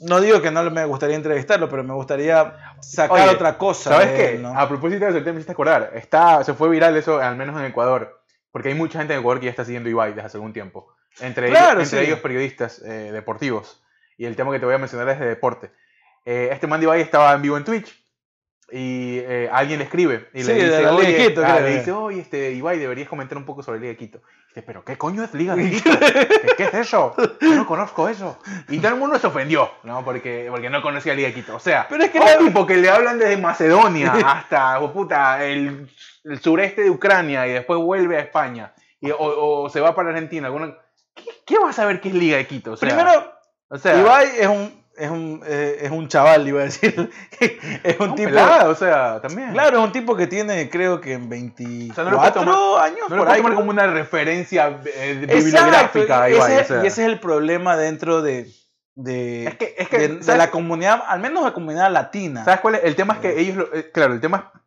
[0.00, 3.90] no digo que no me gustaría entrevistarlo, pero me gustaría sacar Oye, otra cosa.
[3.90, 4.34] ¿Sabes qué?
[4.34, 4.58] él, ¿no?
[4.58, 5.90] A propósito de eso, te me hiciste acordar.
[5.94, 8.20] Está, se fue viral eso, al menos en Ecuador.
[8.52, 10.88] Porque hay mucha gente en Ecuador que ya está siguiendo Ibai desde hace algún tiempo.
[11.20, 12.06] Entre, Claro, ellos, entre sí.
[12.10, 13.82] ellos periodistas eh, deportivos.
[14.16, 15.70] Y el tema que te voy a mencionar es de deporte.
[16.24, 17.92] Eh, este man de Ibai estaba en vivo en Twitch.
[18.70, 20.28] Y eh, alguien le escribe.
[20.34, 22.52] Y Sí, le de dice, la Liga de oye, Quito, ah, le dice, oye, este,
[22.52, 24.18] Ibai, deberías comentar un poco sobre Liga de Quito.
[24.18, 25.90] Y dice, pero ¿qué coño es Liga de Quito?
[25.98, 27.14] ¿Qué, qué es eso?
[27.40, 28.38] Yo no conozco eso.
[28.68, 30.04] Y todo el mundo se ofendió, ¿no?
[30.04, 31.56] Porque, porque no conocía Liga de Quito.
[31.56, 34.92] O sea, Pero es que un la- tipo que le hablan desde Macedonia hasta, oh,
[34.92, 35.88] puta, el,
[36.24, 38.74] el sureste de Ucrania y después vuelve a España.
[39.00, 40.48] Y, o, o se va para Argentina.
[40.48, 40.76] alguna-
[41.14, 42.72] ¿Qué, qué vas a ver qué es Liga de Quito?
[42.72, 43.32] O sea, Primero,
[43.70, 47.10] o sea, Ibai es un, es, un, eh, es un chaval, iba a decir.
[47.40, 48.28] es un un tipo.
[48.30, 49.52] pelado, o sea, también.
[49.52, 52.32] Claro, es un tipo que tiene, creo que en O 24 sea, no lo puedo
[52.32, 53.08] tomar- años.
[53.08, 56.84] No lo por ahí, tomar como una referencia eh, bibliográfica y ese, o sea.
[56.84, 58.50] y ese es el problema dentro de,
[58.94, 62.44] de, Es que, es que, de, de la comunidad, al menos la comunidad latina.
[62.44, 62.84] ¿Sabes cuál es?
[62.84, 64.57] El tema es que ellos, lo- eh, claro, el tema es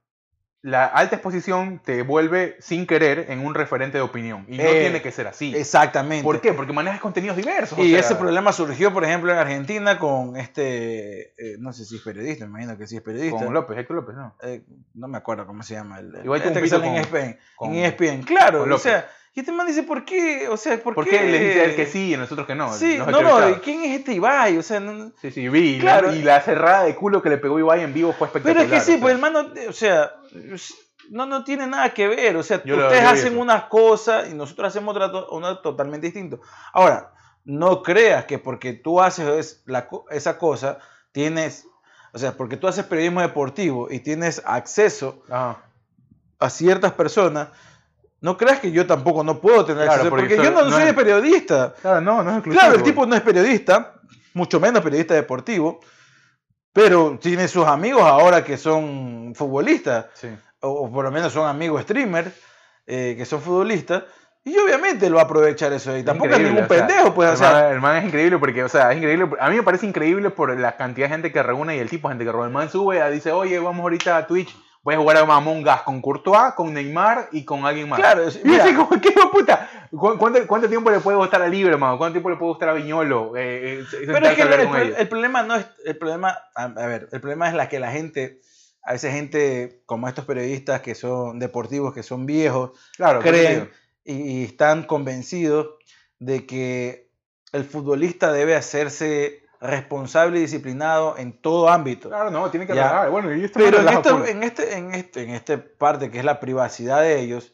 [0.64, 4.46] la alta exposición te vuelve sin querer en un referente de opinión.
[4.48, 5.56] Y no Eh, tiene que ser así.
[5.56, 6.24] Exactamente.
[6.24, 6.54] ¿Por qué?
[6.54, 7.80] Porque manejas contenidos diversos.
[7.80, 11.86] o Y sea, ese problema surgió, por ejemplo, en Argentina con este, eh, no sé
[11.86, 13.44] si es periodista, me imagino que sí es periodista.
[13.44, 14.36] Con López, Héctor López, ¿no?
[14.44, 14.62] Eh,
[14.94, 16.00] no me acuerdo cómo se llama.
[16.00, 17.40] El, Igual este que sale en con- ESPN.
[17.56, 18.60] con- en ESPN, claro.
[18.60, 20.48] con O sea, y este man dice, ¿por qué?
[20.50, 21.24] O sea, ¿por, ¿Por qué?
[21.24, 22.74] le dice a él que sí y a nosotros que no?
[22.74, 23.58] Sí, no, no, entrevistados.
[23.58, 24.58] ¿y ¿quién es este Ibai?
[24.58, 25.60] O sea, no- Sí, sí, vi.
[25.60, 26.14] y la- Claro.
[26.16, 28.66] Y la cerrada de culo que le pegó Ibai en vivo fue Pero espectacular.
[28.80, 30.12] es que sí, pues el man, no- o sea,
[31.10, 32.36] no, no tiene nada que ver.
[32.36, 33.42] O sea, Yo ustedes hacen eso.
[33.42, 36.42] unas cosas y nosotros hacemos otra, una totalmente distinto.
[36.74, 37.12] Ahora,
[37.46, 40.80] no creas que porque tú haces es- la esa cosa,
[41.14, 41.66] tienes,
[42.14, 45.64] o sea, porque tú haces periodismo deportivo y tienes acceso Ajá.
[46.40, 47.50] a ciertas personas,
[48.22, 50.72] no creas que yo tampoco no puedo tener Claro, acceso, porque porque, yo no, no
[50.78, 51.74] soy es- periodista.
[51.82, 52.60] Claro, no, no es exclusivo.
[52.62, 53.94] Claro, el tipo no es periodista,
[54.34, 55.80] mucho menos periodista deportivo,
[56.74, 60.30] pero tiene sus amigos ahora que son futbolistas, Sí.
[60.62, 62.32] o, o por lo menos son amigos streamers,
[62.88, 64.04] eh, que son futbolistas,
[64.44, 65.96] y obviamente él va a aprovechar eso.
[65.98, 67.98] Y tampoco es Increíble, ningún o sea, pendejo, pues, o el, sea, man, el man
[67.98, 69.30] es increíble porque, o sea, es increíble.
[69.40, 72.08] A mí me parece increíble por la cantidad de gente que reúne y el tipo
[72.08, 72.48] de gente que reúne.
[72.48, 75.82] El man sube, dice, oye, vamos ahorita a Twitch, voy a jugar a Among Us
[75.86, 78.00] con Courtois, con Neymar y con alguien más.
[78.00, 79.70] claro, Y mira, como, ¿qué puta?
[79.92, 81.98] ¿Cu- ¿Cuánto, cuánto tiempo le puede gustar a Libre, mano?
[81.98, 83.36] ¿Cuánto tiempo le puede gustar a Viñolo?
[83.38, 87.22] Eh, eh, pero es que el, problema no es, el problema, a, a ver, el
[87.22, 88.40] problema es la que la gente,
[88.84, 93.70] a veces gente como estos periodistas que son deportivos, que son viejos, claro, creen
[94.04, 95.76] y, y están convencidos
[96.20, 97.10] de que
[97.52, 102.10] el futbolista debe hacerse responsable y disciplinado en todo ámbito.
[102.10, 103.10] Claro, no, tiene que relajar.
[103.12, 106.40] Bueno, y Pero en, esto- en, este, en, este, en esta parte que es la
[106.40, 107.54] privacidad de ellos,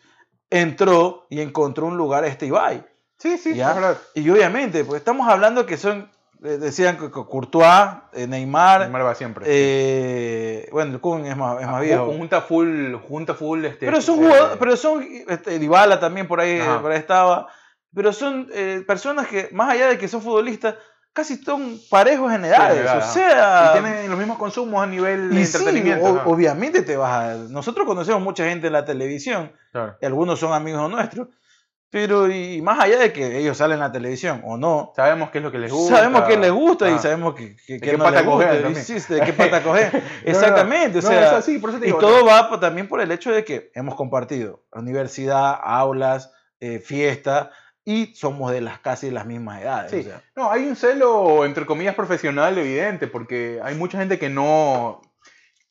[0.49, 2.85] entró y encontró un lugar este Ibai.
[3.17, 3.69] Sí, sí, ¿ya?
[3.71, 3.97] es verdad.
[4.15, 6.09] Y obviamente, pues estamos hablando que son,
[6.43, 9.43] eh, decían que Courtois, eh, Neymar, Neymar va siempre.
[9.47, 12.05] eh, bueno, el Kun es más, es más Ah, viejo.
[12.05, 13.85] Junta full, junta full, este...
[13.85, 17.47] Pero son eh, jugadores, pero son, este, Dybala también por ahí, por ahí estaba,
[17.93, 20.75] pero son eh, personas que, más allá de que son futbolistas,
[21.17, 23.71] casi son parejos en edades, edad, o sea...
[23.75, 26.05] Y tienen los mismos consumos a nivel de sí, entretenimiento.
[26.05, 26.27] o- ajá.
[26.27, 27.33] obviamente te vas a...
[27.49, 29.97] Nosotros conocemos mucha gente en la televisión, Claro.
[29.99, 31.27] y algunos son amigos nuestros,
[31.89, 35.37] pero y más allá de que ellos salen en la televisión o no, Sabemos qué
[35.39, 35.95] es lo que les gusta.
[35.97, 38.75] sabemos que les gusta y sabemos que, que, que qué no pata les gusta, coger
[38.75, 39.93] sí, de qué pata coger.
[39.93, 41.25] No, no, Exactamente, no, o sea...
[41.25, 43.95] es así, por eso te Y todo va también por el hecho de que hemos
[43.95, 47.51] compartido universidad, aulas, eh, fiesta
[47.87, 49.91] y somos de las casi las mismas edades.
[49.91, 49.99] Sí.
[50.01, 50.21] o sea.
[50.35, 55.01] No, hay un celo, entre comillas, profesional evidente, porque hay mucha gente que no,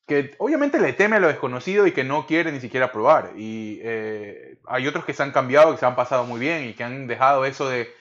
[0.06, 3.32] que obviamente le teme a lo desconocido y que no quiere ni siquiera probar.
[3.36, 6.72] Y eh, hay otros que se han cambiado, que se han pasado muy bien y
[6.72, 7.92] que han dejado eso de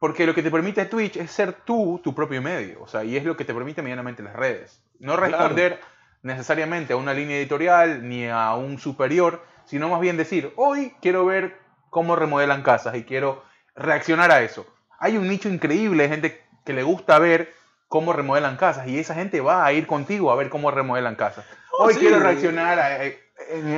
[0.00, 3.16] Porque lo que te permite Twitch es ser tú tu propio medio, o sea, y
[3.16, 4.82] es lo que te permite medianamente las redes.
[4.98, 5.80] No responder
[6.20, 11.24] necesariamente a una línea editorial ni a un superior, sino más bien decir, hoy quiero
[11.24, 13.42] ver cómo remodelan casas y quiero
[13.74, 14.66] reaccionar a eso.
[14.98, 17.52] Hay un nicho increíble de gente que le gusta ver
[17.88, 21.44] cómo remodelan casas y esa gente va a ir contigo a ver cómo remodelan casas.
[21.78, 22.00] Oh, Hoy sí.
[22.00, 23.04] quiero reaccionar a...
[23.04, 23.14] en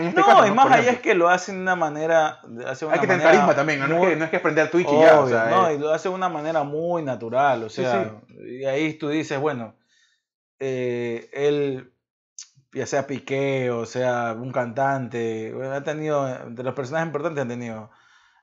[0.07, 0.55] este no, caso, y ¿no?
[0.55, 0.92] más allá ejemplo.
[0.92, 2.40] es que lo hacen de una manera.
[2.90, 4.03] Hay que tener carisma también, ¿no?
[4.05, 5.21] Es que, no es que aprender Twitch y ya.
[5.21, 8.12] o sea, no, eh, y lo hace de una manera muy natural, o Sí, sea,
[8.29, 9.75] y ahí tú dices, bueno,
[10.61, 11.92] eh, él,
[12.79, 17.49] ya sea Piqué o sea un cantante, bueno, ha tenido, de los personajes importantes han
[17.49, 17.91] tenido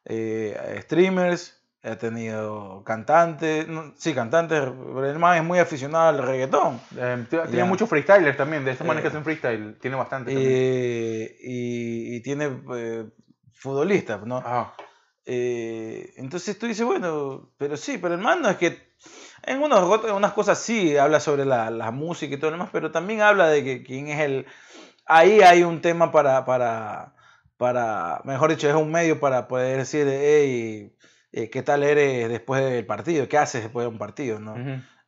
[0.06, 6.18] eh, streamers, ha tenido cantantes, no, sí, cantantes, pero el man es muy aficionado al
[6.26, 6.80] reggaetón.
[6.98, 10.32] eh, tiene muchos freestylers también, de estos manes que Eh, hacen freestyle, tiene bastante.
[10.34, 13.06] y, y tiene eh,
[13.54, 14.38] futbolistas, ¿no?
[14.38, 14.74] Ajá.
[15.28, 18.94] Eh, entonces tú dices, bueno, pero sí, pero el man no es que.
[19.46, 22.92] En unos, unas cosas sí habla sobre la, la música y todo lo demás, pero
[22.92, 24.46] también habla de que quién es el.
[25.06, 27.14] Ahí hay un tema para, para,
[27.58, 30.96] para mejor dicho, es un medio para poder decir, hey,
[31.32, 33.28] eh, ¿qué tal eres después del partido?
[33.28, 34.40] ¿Qué haces después de un partido?
[34.40, 34.56] ¿no?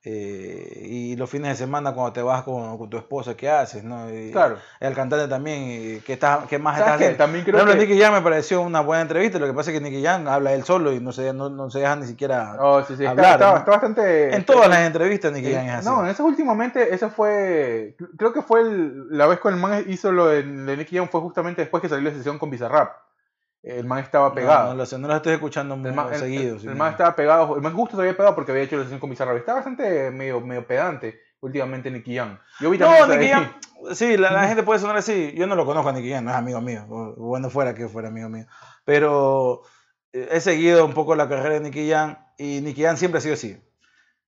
[0.09, 3.83] Eh, y los fines de semana cuando te vas con, con tu esposa, ¿qué haces?
[3.83, 4.09] ¿no?
[4.09, 4.57] Y Claro.
[4.79, 7.17] El cantante también, ¿qué, está, qué más ¿Sabes estás haciendo?
[7.17, 7.75] También creo que...
[7.75, 9.37] Nicky Jam me pareció una buena entrevista.
[9.37, 11.69] Lo que pasa es que Nicky Jam habla él solo y no se, no, no
[11.69, 12.55] se deja ni siquiera.
[12.59, 14.33] Oh, sí, sí, está, hablar, está- bastante...
[14.33, 15.53] en todas las entrevistas, Nicky Sí.
[15.55, 15.89] Jam es así.
[15.89, 19.83] No, en esas últimamente, esa fue, creo que fue el- la vez que el man
[19.87, 22.93] hizo lo de, de Nicky Jam fue justamente después que salió la sesión con Bizarrap.
[23.63, 24.69] El man estaba No, pegado.
[24.69, 26.55] No, lo sé, no lo estoy escuchando muy el, man, el- seguido.
[26.55, 26.75] el- el no.
[26.75, 29.09] man estaba pegado, el man justo se había pegado porque había hecho la sesión con
[29.09, 29.35] Bizarrap.
[29.37, 32.39] Está bastante medio, medio pedante últimamente Nicky Jam.
[32.59, 33.51] Yo vi también No, Nicky Jam,
[33.93, 35.33] sí, la, la gente puede sonar así.
[35.35, 36.85] Yo no lo conozco a Nicky Jam, no es amigo mío.
[37.17, 38.45] Bueno, fuera que fuera amigo mío.
[38.85, 39.61] Pero
[40.13, 43.21] eh, he seguido un poco la carrera de Nicky Jam y Nicky Jam siempre ha
[43.21, 43.61] sido así.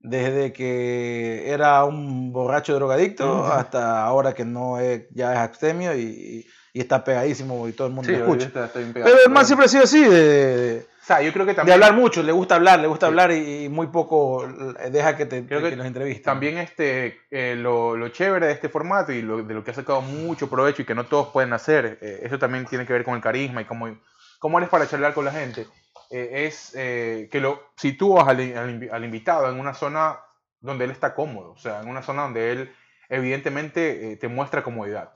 [0.01, 6.01] Desde que era un borracho drogadicto hasta ahora que no es, ya es abstemio y,
[6.01, 8.47] y está pegadísimo y todo el mundo Sí, lo escucha.
[8.47, 9.11] está, está bien pegado.
[9.11, 11.55] Pero el man siempre ha sido así, de, de- O sea, yo creo que de
[11.55, 11.73] también...
[11.73, 13.09] hablar mucho, le gusta hablar, le gusta Sí.
[13.09, 14.47] hablar y, y muy poco
[14.91, 16.23] deja que te Creo que que los entrevisten.
[16.25, 19.73] También este, eh, lo, lo chévere de este formato y lo, de lo que ha
[19.73, 23.03] sacado mucho provecho y que no todos pueden hacer, eh, eso también tiene que ver
[23.03, 23.97] con el carisma y cómo,
[24.37, 25.65] cómo eres para charlar con la gente,
[26.11, 30.19] eh, es eh, que lo sitúas al, al al invitado en una zona
[30.61, 32.71] donde él está cómodo, o sea, en una zona donde él
[33.09, 35.11] evidentemente eh, te muestra comodidad.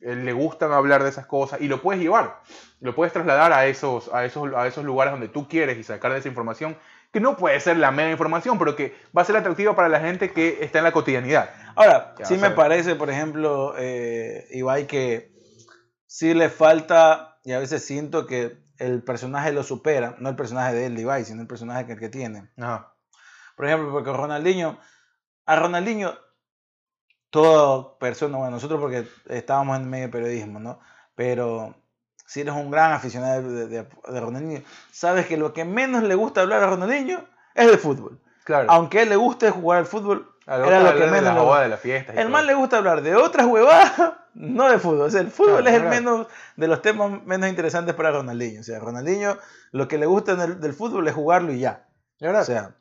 [0.00, 2.40] Él le gustan hablar de esas cosas y lo puedes llevar,
[2.80, 6.12] lo puedes trasladar a esos, a esos, a esos lugares donde tú quieres y sacar
[6.12, 6.76] de esa información
[7.12, 10.00] que no puede ser la mega información, pero que va a ser atractiva para la
[10.00, 11.50] gente que está en la cotidianidad.
[11.74, 15.32] Ahora, Ya, sí me parece, por ejemplo, eh, Ibai, que
[16.06, 20.74] sí le falta, y a veces siento que el personaje lo supera, no el personaje
[20.74, 22.48] de él, de Ibai, sino el personaje que, que tiene.
[22.58, 22.94] Ajá.
[23.56, 24.78] Por ejemplo, porque Ronaldinho,
[25.46, 26.16] a Ronaldinho,
[27.30, 30.80] toda persona, bueno, nosotros porque estábamos en medio de periodismo, ¿no?
[31.14, 31.74] Pero
[32.26, 34.62] si eres un gran aficionado de, de- de Ronaldinho,
[34.92, 38.20] sabes que lo que menos le gusta hablar a Ronaldinho es de fútbol.
[38.44, 38.70] Claro.
[38.70, 41.68] Aunque a él le guste jugar al fútbol, lo- era lo que de menos la
[41.68, 43.92] de El man le gusta hablar de otras huevadas,
[44.34, 45.02] no de fútbol.
[45.02, 45.96] O sea, el fútbol Claro, es el verdad.
[46.00, 48.60] menos de los temas menos interesantes para Ronaldinho.
[48.60, 49.36] O sea, Ronaldinho
[49.72, 51.86] lo que le gusta del fútbol es jugarlo y ya.
[52.20, 52.42] Verdad.
[52.42, 52.76] O sea,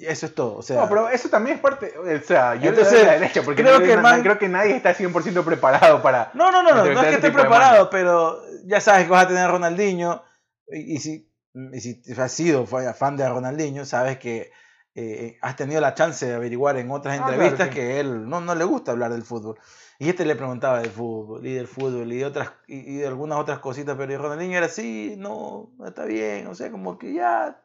[0.00, 0.56] eso es todo.
[0.58, 3.12] O sea, no, pero eso también es parte, o sea, yo Entonces, le doy la
[3.14, 6.30] derecha porque creo no- que man- creo que nadie está 100% preparado para...
[6.34, 9.24] no, no, no, no, no es que ese esté preparado, pero ya sabes que vas
[9.24, 10.22] a tener a Ronaldinho.
[10.68, 11.30] Y, y si,
[11.72, 14.50] y si has sido fa- fan de Ronaldinho, sabes que
[14.94, 17.74] eh, has tenido la chance de averiguar en otras Ah, claro, entrevistas sí.
[17.74, 19.56] que él no, no le gusta hablar del fútbol.
[20.00, 23.38] Y este le preguntaba del fútbol y del fútbol y de otras y, de algunas
[23.38, 27.60] otras cositas, pero Ronaldinho era así, no está bien, o sea, como que ya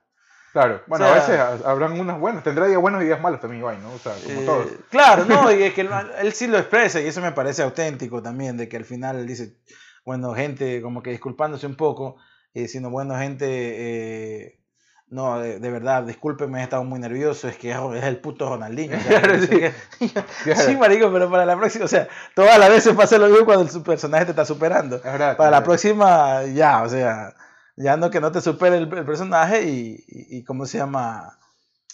[0.54, 1.20] Claro, bueno, O sea- a
[1.52, 3.92] veces ha- habrán unas buenas, tendrá días buenos y días malos también, Ibai, ¿no?
[3.92, 4.68] O sea, como Eh, todos.
[4.90, 5.90] Claro, no, y es que él,
[6.22, 9.28] él sí lo expresa y eso me parece auténtico también, de que al final él
[9.28, 9.58] dice,
[10.06, 12.18] bueno, gente, como que disculpándose un poco
[12.54, 14.60] y diciendo, bueno, gente, eh,
[15.08, 18.48] no, de, de verdad, discúlpeme, he estado muy nervioso, es que es, es el puto
[18.50, 18.98] Ronaldinho.
[19.08, 19.62] Claro, sí.
[20.44, 20.60] Claro.
[20.62, 23.68] Sí, marico, pero para la próxima, o sea, todas las veces pasa lo mismo cuando
[23.68, 25.00] su personaje te está superando.
[25.04, 25.36] Verdad.
[25.38, 25.64] Para la verdad.
[25.64, 27.34] próxima, ya, o sea,
[27.76, 31.38] ya no que no te supere el, el personaje y, y, y cómo se llama,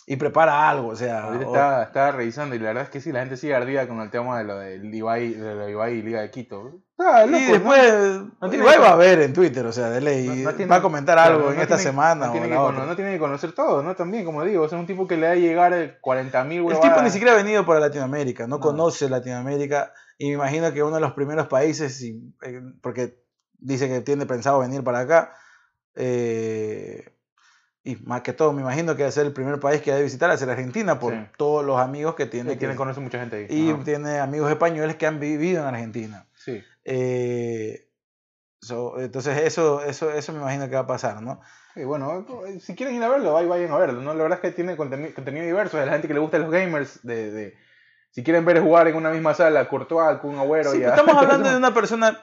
[0.05, 1.23] y prepara algo, o sea.
[1.25, 3.87] Ahorita o- estaba, estaba revisando y la verdad es que sí, la gente sigue ardida
[3.87, 6.81] con el tema de lo de Ibai, de lo de Ibai y Liga de Quito.
[6.97, 7.51] Ah, loco, y ¿no?
[7.53, 7.93] después,
[8.41, 10.55] No tiene igual que- va a ver en Twitter, o sea, de ley, No- no
[10.55, 12.85] tiene- va a comentar algo no en esta tiene- semana No o tiene, que, otra.
[12.85, 13.95] no tiene que conocer todo, ¿no?
[13.95, 16.89] También, como digo, es un tipo que le va a llegar 40.000 El huevadas.
[16.89, 18.59] tipo ni siquiera ha venido para Latinoamérica, no, No.
[18.61, 23.23] conoce Latinoamérica y me imagino que uno de los primeros países, eh, porque
[23.59, 25.33] dice que tiene pensado venir para acá,
[25.99, 27.11] eh,
[27.83, 29.97] y más que todo, me imagino que va a ser el primer país que va
[29.97, 31.19] a visitar, a ser Argentina, por Sí.
[31.37, 32.51] todos los amigos que tiene.
[32.51, 33.47] Sí, que- tiene, conoce mucha gente ahí.
[33.49, 33.83] y Ajá.
[33.83, 36.25] tiene amigos españoles que han vivido en Argentina.
[36.35, 36.61] Sí.
[36.85, 37.87] Eh,
[38.61, 41.39] so, entonces eso, eso, eso me imagino que va a pasar, ¿no?
[41.73, 44.01] Sí, bueno, eh, si quieren ir a verlo, ahí vayan a verlo.
[44.01, 44.13] ¿no?
[44.13, 45.77] La verdad es que tiene conteni- contenido diverso.
[45.77, 47.57] De la gente que le gusta los gamers, de, de-
[48.11, 50.71] si quieren ver jugar en una misma sala, Courtois, con un agüero.
[50.71, 52.19] Sí, y a- estamos hablando de una persona,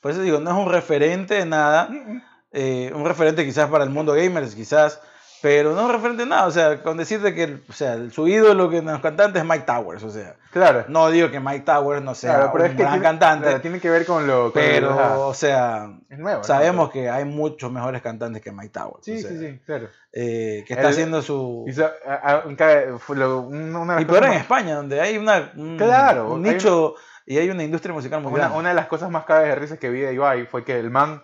[0.00, 2.22] por eso digo, no es un referente de nada, Mm, mm.
[2.54, 5.00] Eh, un referente quizás para el mundo gamers, quizás,
[5.42, 8.78] pero no un referente nada, o sea, con decirte que o sea, su ídolo que
[8.78, 10.84] en los cantantes es Mike Towers, o sea, Claro.
[10.88, 13.44] no digo que Mike Towers no sea Claro, pero un es que gran tiene, cantante,
[13.48, 14.44] claro, tiene que ver con lo.
[14.44, 16.38] con pero, o sea, es nuevo.
[16.38, 16.44] ¿no?
[16.44, 19.88] sabemos que hay muchos mejores cantantes que Mike Towers, Sí, o sea, sí, sí, claro.
[20.12, 21.64] eh, que está El- haciendo su...
[21.68, 25.76] Y sa- a- a- una Y peor cosas en más- España, donde hay una, un,
[25.76, 26.94] Claro, un hay nicho
[27.26, 28.58] y hay una industria musical muy Una, grande.
[28.58, 30.90] una de las cosas más cabe de risas que vi de Ibai fue que el
[30.90, 31.22] man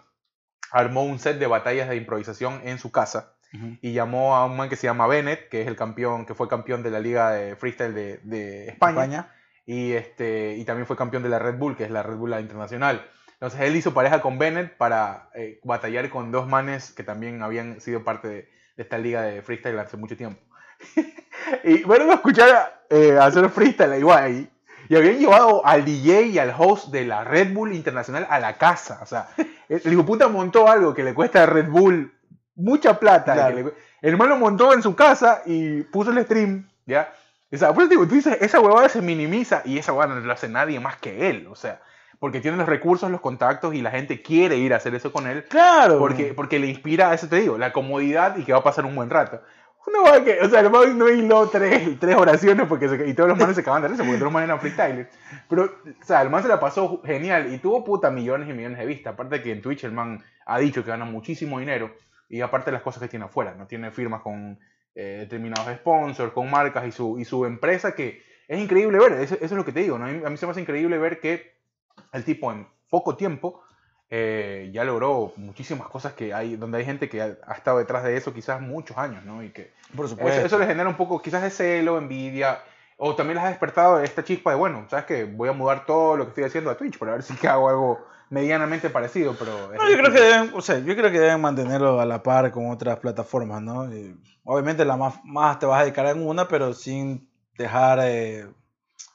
[0.73, 3.35] armó un set de batallas de improvisación en su casa
[3.83, 6.49] y llamó a un man que se llama Bennett, que es el campeón, que fue
[6.49, 9.35] campeón de la liga de freestyle de, de España, España.
[9.67, 12.39] Y, este, y también fue campeón de la Red Bull, que es la Red Bull
[12.39, 13.05] internacional.
[13.33, 17.81] Entonces él hizo pareja con Bennett para eh, batallar con dos manes que también habían
[17.81, 18.35] sido parte de,
[18.77, 20.41] de esta liga de freestyle hace mucho tiempo.
[21.65, 24.51] y bueno, escuchar eh, hacer freestyle a Ibai.
[24.91, 28.59] Y habían llevado al DJ y al host de la Red Bull Internacional a la
[28.59, 28.99] casa.
[29.03, 29.29] O sea,
[29.69, 32.13] el hijo puta montó algo que le cuesta a Red Bull
[32.57, 33.35] mucha plata.
[33.35, 33.57] Claro.
[33.57, 33.73] que le-
[34.03, 37.13] el hermano montó en su casa y puso el stream, ¿ya?
[37.53, 40.27] O sea, por eso digo, tú dices, esa huevada se minimiza y esa huevada no
[40.27, 41.47] lo hace nadie más que él.
[41.51, 41.81] O sea,
[42.19, 45.27] porque tiene los recursos, los contactos y la gente quiere ir a hacer eso con
[45.29, 45.45] él.
[45.45, 45.99] Claro.
[45.99, 48.97] Porque, porque le inspira, eso te digo, la comodidad y que va a pasar un
[48.97, 49.41] buen rato.
[49.87, 53.15] Una huevada que, o sea, el man no hiló tres, tres oraciones porque se- y
[53.15, 55.09] todos los manes se acaban de risa porque todos los manes eran freestylers.
[55.49, 58.79] Pero, o sea, el man se la pasó genial y tuvo puta millones y millones
[58.79, 59.15] de vistas.
[59.15, 61.95] Aparte que en Twitch el man ha dicho que gana muchísimo dinero
[62.29, 63.67] y aparte las cosas que tiene afuera, ¿no?
[63.67, 64.59] Tiene firmas con
[64.95, 69.37] eh, determinados sponsors, con marcas y su, y su empresa que es increíble ver, eso,
[69.41, 71.55] es lo que te digo, a mí se me hace increíble ver que
[72.13, 73.63] el tipo en poco tiempo
[74.11, 78.03] eh, ya logró muchísimas cosas que hay, donde hay gente que ha, ha estado detrás
[78.03, 79.43] de eso quizás muchos años, ¿no?
[79.43, 80.39] Y que Por supuesto.
[80.39, 82.61] eso, eso le genera un poco quizás de celo, envidia,
[82.97, 85.25] o también les ha despertado esta chispa de, bueno, ¿sabes qué?
[85.25, 87.69] Voy a mudar todo lo que estoy haciendo a Twitch para ver si que hago
[87.69, 89.73] algo medianamente parecido, pero...
[89.73, 92.51] No, yo creo que deben, o sea, yo creo que deben mantenerlo a la par
[92.51, 93.93] con otras plataformas, ¿no?
[93.93, 98.47] Y obviamente la más, más te vas a dedicar en una, pero sin dejar eh,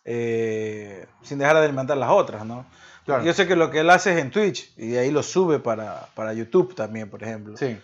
[0.05, 2.65] eh, sin dejar de alimentar las otras, ¿no?
[3.05, 3.23] Claro.
[3.23, 5.59] Yo sé que lo que él hace es en Twitch y de ahí lo sube
[5.59, 7.55] para, para YouTube también, por ejemplo.
[7.57, 7.77] Sí.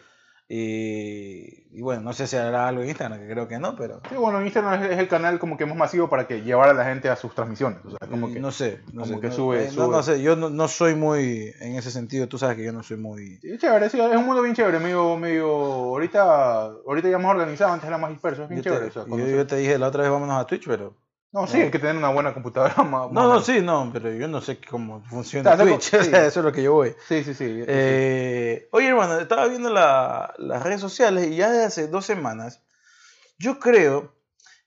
[0.53, 4.01] Y, y bueno, no sé si hará algo en Instagram, que creo que no, pero
[4.10, 6.84] Sí, bueno, Instagram es, el canal como que más masivo para que llevar a la
[6.86, 7.79] gente a sus transmisiones.
[7.86, 8.39] O sea, como que...
[8.41, 9.95] no sé, no como sé, que no, sube- eh, no, sube.
[9.95, 12.84] no sé, yo no, no soy muy en ese sentido, tú sabes que yo no
[12.84, 17.17] soy muy es chévere, sí, es un mundo bien chévere, medio, medio, ahorita, ahorita ya
[17.17, 18.88] más organizado, antes era más disperso, es bien yo te, chévere.
[18.89, 20.95] o sea, yo- yo te dije la otra vez vámonos a Twitch, pero
[21.34, 22.76] No, sí, hay que tener una buena computadora.
[22.84, 26.06] más- No, más- no, sí, no, pero yo no sé cómo funciona Twitch, tengo- o
[26.10, 26.28] sea, sí.
[26.28, 26.94] eso es lo que yo voy.
[27.08, 27.63] Sí, sí, sí.
[27.67, 32.62] Eh, oye, hermano, estaba viendo la- las redes sociales y ya desde hace dos semanas,
[33.38, 34.13] yo creo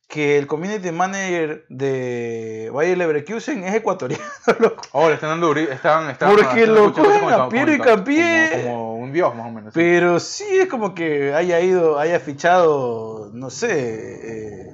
[0.09, 4.23] que el community manager de Bayer Leverkusen es ecuatoriano,
[4.61, 4.83] loco.
[4.93, 8.51] Oh, le están dando están, están Porque lo cogen a Piero y Campié.
[8.53, 9.75] Como, como un dios, más o menos.
[9.75, 13.71] Pero sí es como que haya ido, haya fichado, no sé,
[14.69, 14.74] eh,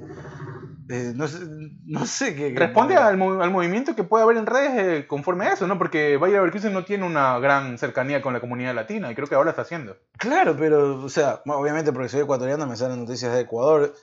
[0.91, 1.39] eh, no sé,
[1.85, 2.53] no sé qué.
[2.55, 5.77] Responde al, mo- al movimiento que puede haber en redes eh, conforme a eso, ¿no?
[5.77, 9.35] Porque Bayer Leverkusen no tiene una gran cercanía con la comunidad latina y creo que
[9.35, 9.97] ahora está haciendo.
[10.17, 13.93] Claro, pero, o sea, obviamente porque soy ecuatoriano me salen noticias de Ecuador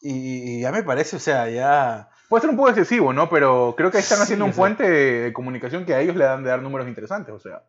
[0.00, 2.08] y, y ya me parece, o sea, ya...
[2.28, 3.28] Puede ser un poco excesivo, ¿no?
[3.30, 6.42] Pero creo que están Sí, haciendo un puente de comunicación que a ellos le dan
[6.44, 7.62] de dar números interesantes, o sea.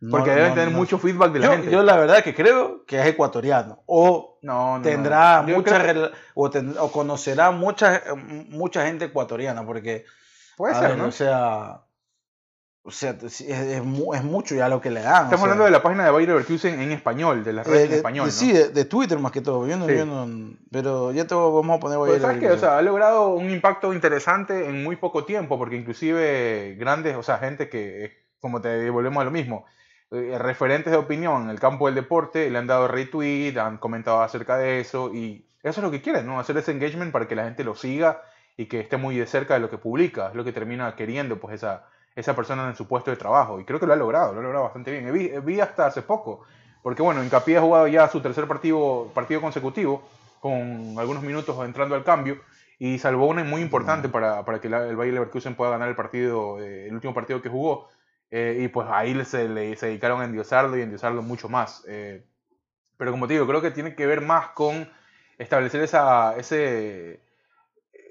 [0.00, 1.70] No- Porque deben no- tener no- mucho feedback de la yo, gente.
[1.70, 5.54] yo la verdad que creo que es ecuatoriano o no, no, tendrá no.
[5.56, 8.02] Mucha que- o, ten- o conocerá mucha
[8.48, 10.04] mucha gente ecuatoriana porque
[10.56, 11.06] Puede ser, ver, ¿no?
[11.06, 11.80] o sea
[12.82, 15.82] o sea es, es es mucho ya lo que le dan Estamos hablando de la
[15.82, 18.28] página de Bayer Leverkusen en español, de las redes en español, ¿no?
[18.30, 19.96] Eh, sí de, de Twitter más que todo yo no, Sí.
[19.96, 22.50] yo no- pero ya te vamos a poner Pues, Bayer ¿sabes qué?
[22.50, 27.22] O sea, ha logrado un impacto interesante en muy poco tiempo, porque inclusive grandes, o
[27.22, 29.66] sea, gente que, eh, como te volvemos a lo mismo,
[30.10, 34.22] eh, referentes de opinión en el campo del deporte le han dado retweet, han comentado
[34.22, 36.40] acerca de eso, y eso es lo que quieren, ¿no?
[36.40, 38.22] Hacer ese engagement para que la gente lo siga
[38.56, 41.38] y que esté muy de cerca de lo que publica, es lo que termina queriendo,
[41.38, 41.84] pues, esa,
[42.16, 44.42] esa persona en su puesto de trabajo, y creo que lo ha logrado, lo ha
[44.42, 45.12] logrado bastante bien.
[45.12, 46.42] Vi, vi hasta hace poco,
[46.82, 50.02] porque bueno, Hincapié ha jugado ya su tercer partido, partido consecutivo,
[50.40, 52.38] con algunos minutos entrando al cambio,
[52.78, 55.94] y salvó una muy importante para, para que la- el Bayer Leverkusen pueda ganar el
[55.94, 57.88] partido, eh, el último partido que jugó.
[58.30, 61.84] Eh, y pues ahí se, le, se dedicaron a endiosarlo y endiosarlo mucho más.
[61.88, 62.24] Eh,
[62.96, 64.88] Pero como te digo, creo que tiene que ver más con
[65.38, 67.20] establecer esa, ese,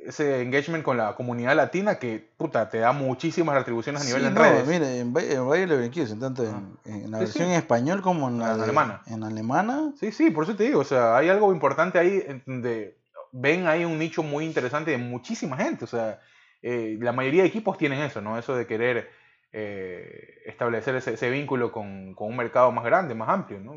[0.05, 4.27] ese engagement con la comunidad latina que, puta, te da muchísimas retribuciones a nivel Sí,
[4.27, 4.67] en no, redes.
[4.67, 7.53] Mire, en, en Bayer Leverkusen, tanto en, en la Sí, versión sí.
[7.53, 9.01] en español como en la En de- alemana.
[9.07, 9.93] En alemana.
[9.99, 12.97] Sí, sí, por eso te digo, o sea, hay algo importante ahí donde
[13.31, 16.19] ven ahí un nicho muy interesante de muchísima gente, o sea,
[16.61, 18.37] eh, la mayoría de equipos tienen eso, ¿no?
[18.39, 19.09] Eso de querer
[19.51, 23.73] eh, establecer ese, ese vínculo con, con un mercado más grande, más amplio, ¿no?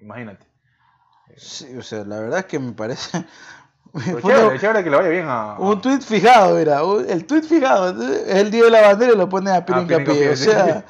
[0.00, 0.46] Imagínate.
[1.36, 3.24] Sí, o sea, la verdad es que me parece.
[3.92, 5.56] Pero Puta, chévere, chévere que le vaya bien a...
[5.58, 9.28] Un tweet fijado, mira, el tweet fijado, es el día de la bandera y lo
[9.28, 10.84] pone a Pino Ah, Hincapié, o sea,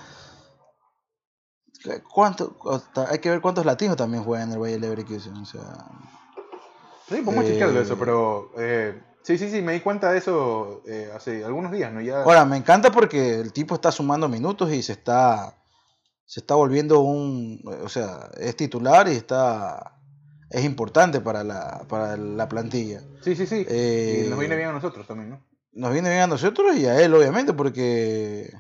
[2.14, 2.57] ¿cuánto,
[3.11, 5.61] hay que ver cuántos latinos también juegan en el Bayer Leverkusen, o sea,
[7.07, 8.53] Sí, podemos eh, chequearlo eso, pero...
[8.57, 12.01] eh, sí, sí, sí, me di cuenta de eso eh, hace algunos días, ¿no?
[12.01, 12.22] Ya...
[12.22, 15.57] ahora me encanta porque el tipo está sumando minutos y se está,
[16.25, 19.99] se está volviendo un, o sea, es titular y está,
[20.51, 23.03] es importante para la, para la plantilla.
[23.22, 23.66] Sí, sí, sí.
[23.68, 25.55] Eh, y nos viene bien a nosotros también, ¿no?
[25.75, 28.53] nos viene bien a nosotros y a él, obviamente, porque.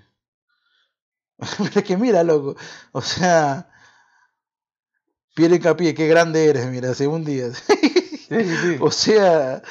[1.58, 2.56] Mira que mira, loco.
[2.92, 3.68] O sea.
[5.34, 7.64] Pierre Capié, qué grande eres, mira, según días.
[7.66, 8.76] Sí, sí, sí.
[8.80, 9.62] o sea.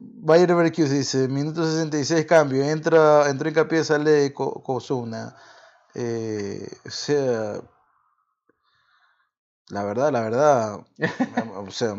[0.00, 5.34] Bayer Leverkusen dice, minuto 66 cambio, entra, entró Hincapié, sale Kozuna.
[5.94, 7.54] Eh, o sea,
[9.70, 10.80] la verdad, la verdad,
[11.56, 11.94] o sea,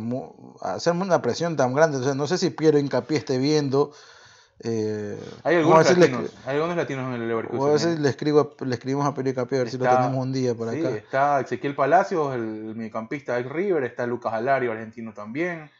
[0.61, 3.91] hacerme una presión tan grande, o sea, no sé si Piero Hincapié esté viendo.
[4.61, 7.75] Eh, Hay algunos latinos, hay algunos latinos en el Leverkusen.
[7.75, 7.97] a si ¿eh?
[7.97, 10.69] le, escribo, le escribimos a Piero Hincapié a ver si lo tenemos un día por
[10.71, 10.95] Sí, acá.
[10.95, 15.71] está Ezequiel Palacios, el mediocampista del River, está Lucas Alario, argentino también.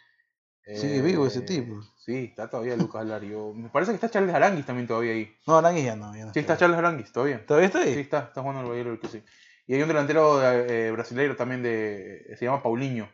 [0.75, 1.81] Sigue vivo ese tipo.
[1.97, 3.53] Sí, está todavía Lucas Alario.
[3.53, 5.33] Me parece que está Charles Aranguis también todavía ahí.
[5.47, 6.15] No, Aranguis ya no.
[6.15, 6.57] Ya no Sí, está está.
[6.57, 7.45] Charles Aranguis todavía.
[7.45, 7.93] ¿Todavía está ahí?
[7.93, 9.23] Sí, está, está jugando el Bayern Leverkusen.
[9.67, 13.07] Y hay un delantero eh, brasileño también de se llama Paulinho.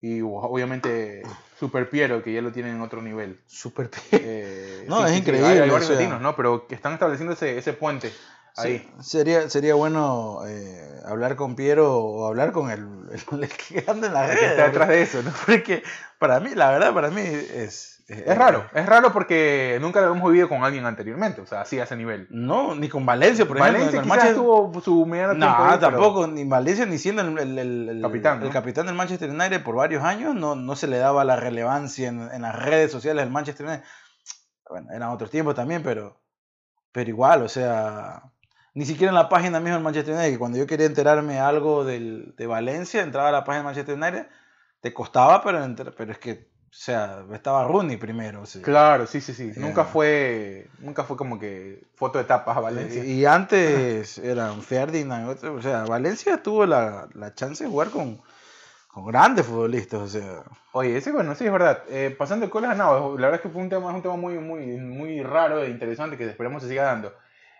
[0.00, 1.22] Y o- obviamente
[1.60, 3.40] Super Piero, que ya lo tienen en otro nivel.
[3.46, 4.24] Super Piero.
[4.26, 5.96] Eh, No, es Hay, increíble, hay o varios sea.
[5.96, 6.34] latinos, ¿no?
[6.34, 8.10] Pero que están estableciendo ese, ese puente
[8.56, 8.78] ahí.
[8.78, 14.06] Sí, sería, sería bueno eh, hablar con Piero o hablar con el, el que anda
[14.08, 14.50] en la El que red.
[14.52, 15.30] está detrás de eso, ¿no?
[15.46, 15.82] Porque
[16.18, 17.90] para mí, la verdad, para mí es...
[18.08, 21.78] Es raro, es raro porque nunca lo hemos vivido con alguien anteriormente, o sea, así
[21.80, 22.26] a ese nivel.
[22.30, 24.02] No, ni con Valencia, por Valencia ejemplo.
[24.12, 27.38] quizás el Manchester- tuvo su mediano No, ahí, pero- tampoco, ni Valencia ni siendo el,
[27.38, 28.52] el- el- el- Capitán, el ¿no?
[28.52, 32.20] capitán del Manchester United por varios años, no, no se le daba la relevancia en,
[32.30, 33.84] en las redes sociales del Manchester United.
[34.68, 36.20] Bueno, eran otros tiempos también, pero,
[36.90, 38.24] pero igual, o sea,
[38.74, 41.84] ni siquiera en la página misma del Manchester United, que cuando yo quería enterarme algo
[41.84, 44.26] del, de Valencia, entraba a la página del Manchester United,
[44.80, 48.40] te costaba, pero, enter- pero es que, o sea, estaba Rooney primero.
[48.42, 48.62] o sea.
[48.62, 49.52] Claro, sí, sí, sí.
[49.54, 49.60] Ya.
[49.60, 53.04] Nunca fue, nunca fue como que foto de tapas a Valencia.
[53.04, 58.22] Y antes eran Ferdinand, otro- o sea, Valencia tuvo la, la chance de jugar con,
[58.88, 60.42] con grandes futbolistas, o sea,
[60.74, 61.82] Oye, ese bueno, sí es verdad.
[61.90, 64.16] Eh, pasando de colas a la verdad es que fue un tema, es un tema
[64.16, 67.12] muy, muy, muy raro e interesante que esperemos se siga dando.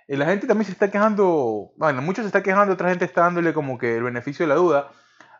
[0.08, 3.52] La gente también se está quejando, bueno, muchos se está quejando, otra gente está dándole
[3.52, 4.90] como que el beneficio de la duda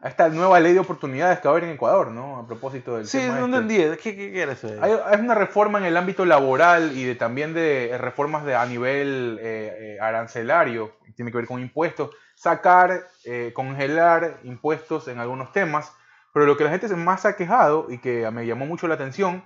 [0.03, 2.39] a esta nueva ley de oportunidades que va a haber en Ecuador, ¿no?
[2.39, 3.57] A propósito del sí, tema no este.
[3.57, 4.69] entendí, ¿qué, qué, qué era eso?
[4.81, 8.57] Hay, hay una reforma en el ámbito laboral y de, también de eh, reformas de,
[8.57, 15.21] a nivel eh, eh, arancelario, tiene que ver con impuestos, sacar, eh, congelar impuestos en
[15.21, 15.93] algunos temas,
[16.35, 18.95] pero lo que la gente se más ha quejado y que me llamó mucho la
[18.95, 19.45] atención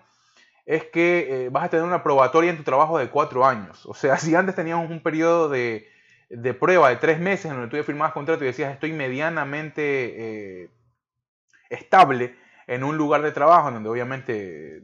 [0.67, 3.87] es que eh, vas a tener una probatoria en tu trabajo de cuatro años.
[3.87, 5.89] O sea, si antes teníamos un periodo de,
[6.29, 10.65] de prueba de tres meses en donde tú ya firmabas contrato y decías estoy medianamente
[10.65, 10.71] eh,
[11.71, 12.37] estable
[12.67, 14.83] en un lugar de trabajo, en donde obviamente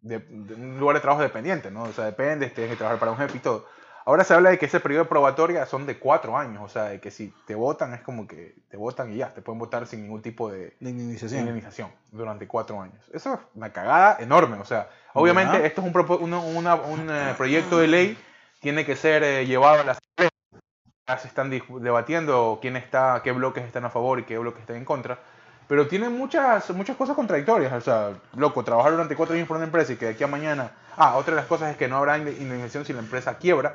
[0.00, 1.84] de, de un lugar de trabajo dependiente, ¿no?
[1.84, 3.66] O sea, depende, tienes que trabajar para un jefe y todo.
[4.06, 6.84] Ahora se habla de que ese periodo de probatoria son de cuatro años, o sea,
[6.84, 9.84] de que si te votan es como que te votan y ya, te pueden votar
[9.88, 11.40] sin ningún tipo de indemnización.
[11.40, 13.04] indemnización durante cuatro años.
[13.12, 15.66] Eso es una cagada enorme, o sea, obviamente Ya.
[15.66, 15.88] esto es
[16.20, 18.18] un, una- un eh, proyecto de ley,
[18.60, 20.30] tiene que ser eh, llevado a la Asamblea.
[21.08, 24.76] Ya se están debatiendo quién está, qué bloques están a favor y qué bloques están
[24.76, 25.18] en contra.
[25.68, 27.72] Pero tiene muchas, muchas cosas contradictorias.
[27.72, 30.28] O sea, loco, trabajar durante cuatro años por una empresa y que de aquí a
[30.28, 30.70] mañana.
[30.96, 33.74] Ah, otra de las cosas es que no habrá inde- indemnización si la empresa quiebra.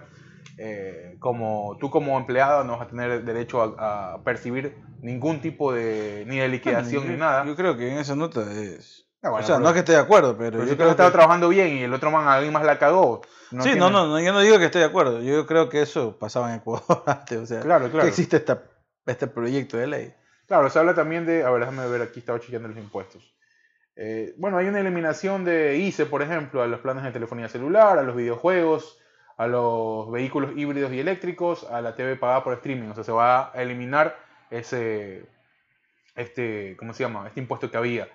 [0.58, 5.74] Eh, como tú, como empleado, no vas a tener derecho a, a percibir ningún tipo
[5.74, 6.24] de.
[6.28, 7.46] ni de liquidación yo, ni nada.
[7.46, 9.08] Yo creo que en esa nota es...
[9.24, 10.76] Ah, bueno, o sea, pero- no es que esté de acuerdo, pero, Pero yo si
[10.76, 10.96] creo que...
[11.12, 13.22] trabajando bien y el otro man, alguien más la cagó.
[13.52, 15.82] sí, tiene- no, no, no, yo no digo que esté de acuerdo, yo creo que
[15.84, 18.04] eso pasaba en Ecuador antes, o sea, Claro, claro.
[18.04, 18.64] que existe esta,
[19.06, 20.14] este proyecto de ley.
[20.48, 21.44] Claro, se habla también de.
[21.44, 23.34] A ver, déjame ver, aquí estaba chequeando los impuestos.
[23.96, 27.98] Eh, bueno, hay una eliminación de ICE, por ejemplo, a los planes de telefonía celular,
[28.00, 28.98] a los videojuegos,
[29.42, 32.89] a los vehículos híbridos y eléctricos, a la TV pagada por streaming.
[32.89, 34.16] O sea, se va a eliminar
[34.52, 35.26] ese,
[36.16, 37.26] este, ¿cómo se llama?
[37.28, 38.08] Este impuesto que había.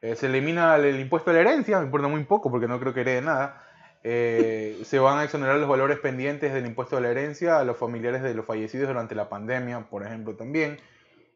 [0.00, 2.94] Eh, se elimina el, impuesto a la herencia, me importa muy poco porque no creo
[2.94, 3.62] que herede nada.
[4.02, 7.76] Eh, se van a exonerar los valores pendientes del impuesto a la herencia a los
[7.76, 10.78] familiares de los fallecidos durante la pandemia, por ejemplo, también.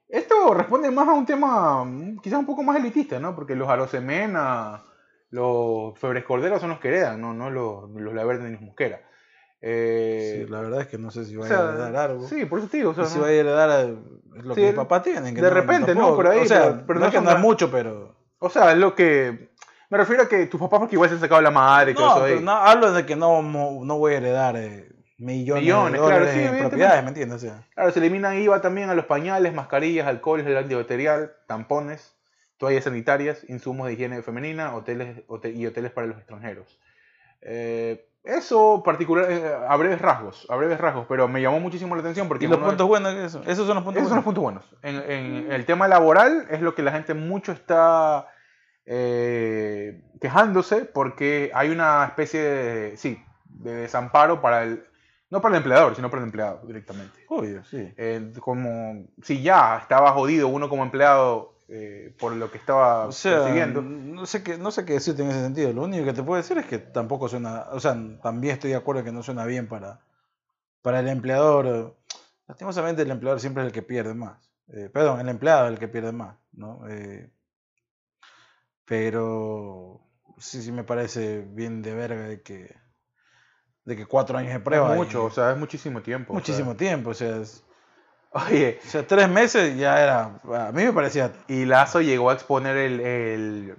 [0.09, 3.35] Esto responde más a un tema mm, quizás un poco más elitista, ¿no?
[3.35, 4.85] Porque los Arosemena,
[5.29, 9.03] los Febres Corderos son los que heredan, no, no los, los Laverde ni los Mosquera.
[9.67, 12.29] Eh, Sí, la verdad es que no sé si va o sea, a heredar algo.
[12.29, 12.91] Sí, por eso te digo.
[12.91, 13.95] o sea, si no- va a heredar eh,
[14.43, 15.33] lo Sí, que mi papá tiene.
[15.33, 16.15] que de repente, ¿no?
[16.15, 18.15] Por ahí, O sea, pero- pero no es que tan- mucho, pero.
[18.41, 19.51] O sea, es lo que...
[19.89, 22.07] Me refiero a que tus papás porque igual se han sacado la madre y todo
[22.07, 22.45] No, eso pero ahí.
[22.45, 26.29] no, hablo de que no, no, voy a heredar eh, millones, Millones, de claro, dólares
[26.29, 26.69] sí, en evidentemente.
[26.71, 27.37] propiedades, ¿me entiendes?
[27.37, 32.15] O sea, Claro, se elimina IVA también a los pañales, mascarillas, alcoholes, el antibacterial, tampones,
[32.59, 36.79] toallas sanitarias, insumos de higiene femenina, hoteles hote- y hoteles para los extranjeros.
[37.41, 42.01] Eh, eso particular, eh, a breves rasgos, a breves rasgos, pero me llamó muchísimo la
[42.01, 43.43] atención porque ¿Y los de- puntos buenos eso?
[43.47, 44.25] Esos son los puntos esos son los buenos.
[44.25, 44.65] puntos buenos.
[44.83, 45.11] En,
[45.47, 48.27] en el tema laboral es lo que la gente mucho está
[48.87, 54.85] eh, quejándose porque hay una especie de, sí, de desamparo para el,
[55.31, 57.19] no para el empleador, sino para el empleado directamente.
[57.29, 57.93] Obvio, sí.
[57.97, 63.13] Eh, como si ya estaba jodido uno como empleado eh, por lo que estaba O
[63.13, 63.81] sea, percibiendo.
[63.83, 65.73] no sé, qué, no sé qué decirte en ese sentido.
[65.73, 68.77] Lo único que te puedo decir es que tampoco suena, o sea, también estoy de
[68.77, 70.01] acuerdo que no suena bien para,
[70.83, 71.97] para el empleador.
[72.47, 74.51] Lastimosamente el empleador siempre es el que pierde más.
[74.69, 76.87] Eh, perdón, el empleado es el que pierde más, ¿no?
[76.89, 77.31] Eh,
[78.85, 80.01] pero
[80.39, 82.75] sí, sí me parece bien de verga de que,
[83.85, 84.91] de que cuatro años de prueba.
[84.91, 86.33] es y- mucho, o sea, es muchísimo tiempo.
[86.33, 86.41] o sea.
[86.41, 87.65] muchísimo tiempo, o sea, es-
[88.35, 92.35] Oye, o sea, tres meses ya era, a mí me parecía Y Lazo llegó a
[92.35, 93.77] exponer el, el-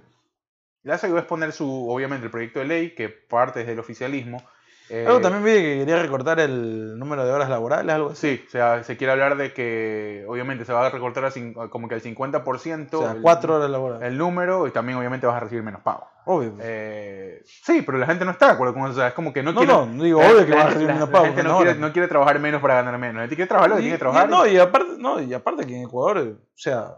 [0.82, 4.42] Lazo llegó a exponer su, obviamente, el proyecto de ley, que parte es del oficialismo.
[4.88, 8.36] Eh, Algo también vi que quería recortar el número de horas laborales, algo así.
[8.36, 11.88] Sí, o sea, se quiere hablar de que, obviamente, se va a recortar a como
[11.88, 14.08] que al 50% O sea, el, cuatro horas laborales.
[14.08, 16.08] el número y también, obviamente, vas a recibir menos pago.
[16.28, 16.54] Obvio.
[16.60, 18.90] Eh, sí, pero la gente no está de acuerdo con eso.
[18.92, 19.72] O sea, es como que no, no, quiere.
[19.72, 21.24] no, digo, la- obvio que la- vas a recibir la- menos la pago.
[21.26, 23.14] gente no quiere, no quiere trabajar menos para ganar menos.
[23.16, 24.28] La gente quiere trabajar lo que Y- tiene que y- trabajar.
[24.28, 26.96] no, y aparte, no, y aparte que en Ecuador, o sea.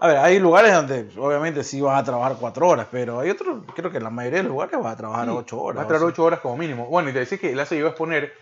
[0.00, 3.62] A ver, hay lugares donde obviamente sí vas a trabajar cuatro horas, pero hay otros,
[3.74, 5.78] creo que en la mayoría de los lugares vas a trabajar Sí, ocho horas.
[5.78, 6.08] Va a o traer sea.
[6.08, 6.86] 8 horas como mínimo.
[6.86, 8.32] Bueno, y te decía que Lazo llegó a exponer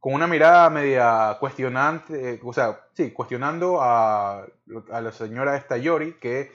[0.00, 4.40] con una mirada media cuestionante, eh, o sea, sí, cuestionando a,
[4.92, 6.52] a la señora esta Yori, que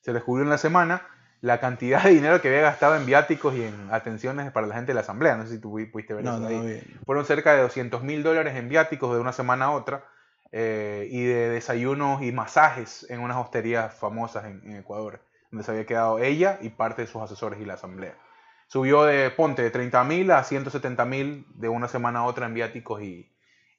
[0.00, 1.06] se descubrió en la semana
[1.40, 4.90] la cantidad de dinero que había gastado en viáticos y en atenciones para la gente
[4.90, 5.36] de la asamblea.
[5.36, 6.82] No sé si tú pu- pudiste ver No, eso no, ahí.
[6.94, 7.00] no.
[7.06, 10.04] Fueron cerca de 200 mil dólares en viáticos de una semana a otra
[10.50, 15.20] eh, y de desayunos y masajes en unas hosterías famosas en, en Ecuador,
[15.50, 18.14] donde se había quedado ella y parte de sus asesores y la asamblea.
[18.66, 22.54] Subió de, ponte, de 30 mil a 170 mil de una semana a otra en
[22.54, 23.30] viáticos y,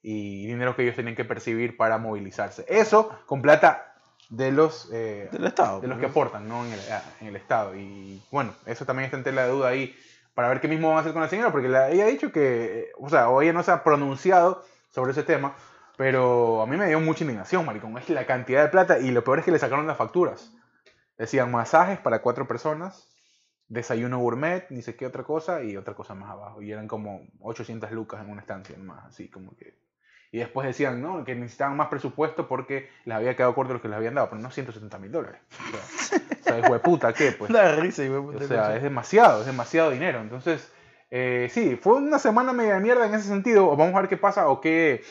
[0.01, 2.65] y dinero que ellos tenían que percibir para movilizarse.
[2.67, 3.88] Eso con plata
[4.29, 4.89] de los...
[4.93, 5.81] eh, Del Estado.
[5.81, 6.11] de los que pues.
[6.11, 6.65] aportan ¿no?
[6.65, 7.75] en, el, ah, en el Estado.
[7.75, 9.95] Y bueno, eso también está en tela de duda ahí
[10.33, 12.31] para ver qué mismo van a hacer con la señora, porque la- ella ha dicho
[12.31, 15.55] que, eh, o sea, o ella no se ha pronunciado sobre ese tema,
[15.97, 17.97] pero a mí me dio mucha indignación, maricón.
[17.97, 20.51] Es la cantidad de plata y lo peor es que le sacaron las facturas.
[21.17, 23.09] Decían masajes para cuatro personas,
[23.67, 26.61] desayuno gourmet, ni sé qué otra cosa, y otra cosa más abajo.
[26.61, 29.77] Y eran como 800 lucas en una estancia más, así como que...
[30.31, 31.23] Y después decían, ¿no?
[31.23, 34.41] Que necesitaban más presupuesto porque les había quedado corto lo que les habían dado, pero
[34.41, 35.41] no 170 mil dólares.
[35.51, 37.31] O sea, o sea, hijo de puta, ¿qué?
[37.37, 40.21] Pues, Da risa, hijo o sea, es demasiado, es demasiado dinero.
[40.21, 40.71] Entonces,
[41.09, 43.75] eh, sí, fue una semana media de mierda en ese sentido.
[43.75, 45.03] Vamos a ver qué pasa o qué,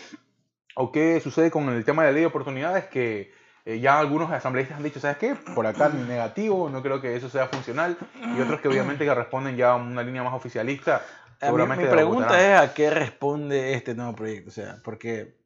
[0.77, 3.33] o qué sucede con el tema de la ley de oportunidades que
[3.65, 5.35] eh, ya algunos asambleístas han dicho, ¿sabes qué?
[5.55, 7.99] Por acá negativo, no creo que eso sea funcional.
[8.37, 11.03] Y otros que obviamente que responden ya a una línea más oficialista.
[11.41, 14.49] Seguramente mi pregunta es a qué responde este nuevo proyecto.
[14.51, 15.37] O sea, porque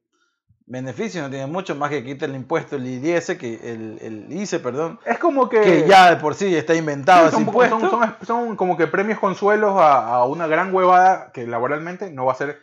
[0.66, 4.58] beneficio no tiene mucho más que quitar el impuesto, el IDS, que el, el ICE,
[4.60, 5.60] perdón, Es como que...
[5.60, 7.78] que ya de por sí está inventado ese son, impuesto.
[7.80, 12.24] son- son- son como que premios consuelos a, a una gran huevada que laboralmente no
[12.24, 12.58] va a ser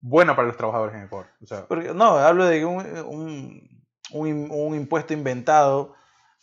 [0.00, 1.26] buena para los trabajadores en Ecuador.
[1.42, 5.94] O sea, Porque, no, hablo de un, un, un im- un impuesto inventado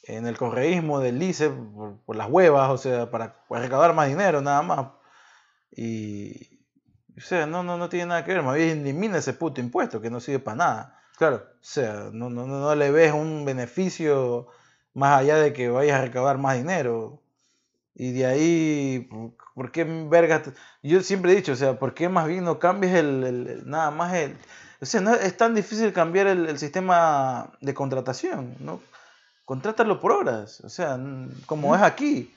[0.03, 4.07] en el correísmo del ICE por, por las huevas, o sea, para, para recaudar más
[4.07, 4.87] dinero, nada más.
[5.75, 6.59] Y,
[7.17, 10.01] o sea, no, no, no tiene nada que ver, más bien elimina ese puto impuesto
[10.01, 10.99] que no sirve para nada.
[11.17, 11.37] claro.
[11.37, 14.47] O sea, no, no, no no le ves un beneficio
[14.93, 17.21] más allá de que vayas a recaudar más dinero.
[17.95, 19.09] Y de ahí,
[19.55, 20.51] ¿por qué vergas?
[20.81, 23.69] Yo siempre he dicho, o sea, ¿por qué más bien no cambias el, el- el-
[23.69, 24.35] nada más el...
[24.81, 28.81] O sea, no es tan difícil cambiar el, el sistema de contratación, ¿no?
[29.45, 30.99] Contrátalo por horas, o sea,
[31.45, 32.33] como es aquí,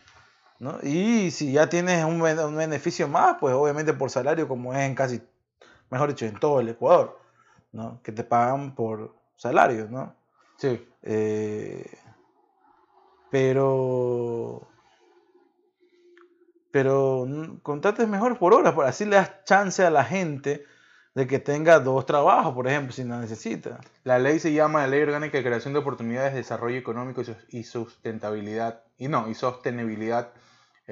[0.65, 0.79] ¿no?
[0.83, 4.81] Y si ya tienes un, ben- un beneficio más, pues obviamente por salario, como es
[4.81, 5.23] en casi,
[5.91, 7.19] mejor dicho, en todo el Ecuador,
[7.73, 8.01] ¿no?
[8.03, 10.15] Que te pagan por salario, ¿no?
[10.59, 10.87] Sí.
[11.03, 11.87] Eh,
[13.31, 14.67] pero
[16.71, 20.65] pero mm, contrates mejor por hora, por así le das chance a la gente
[21.15, 23.79] de que tenga dos trabajos, por ejemplo, si la necesita.
[24.03, 27.37] La ley se llama Ley Orgánica de Creación de Oportunidades de Desarrollo Económico y Sus-
[27.51, 30.33] y Sustentabilidad, y no, y Sostenibilidad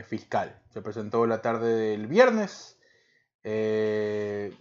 [0.05, 0.59] Fiscal.
[0.71, 2.79] Se presentó la tarde del viernes.
[3.45, 4.57] Eh,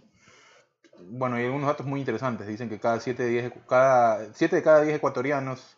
[1.00, 2.46] bueno, hay algunos datos muy interesantes.
[2.46, 5.76] Dicen que cada 7 de 10, cada, siete de cada 10 ecuatorianos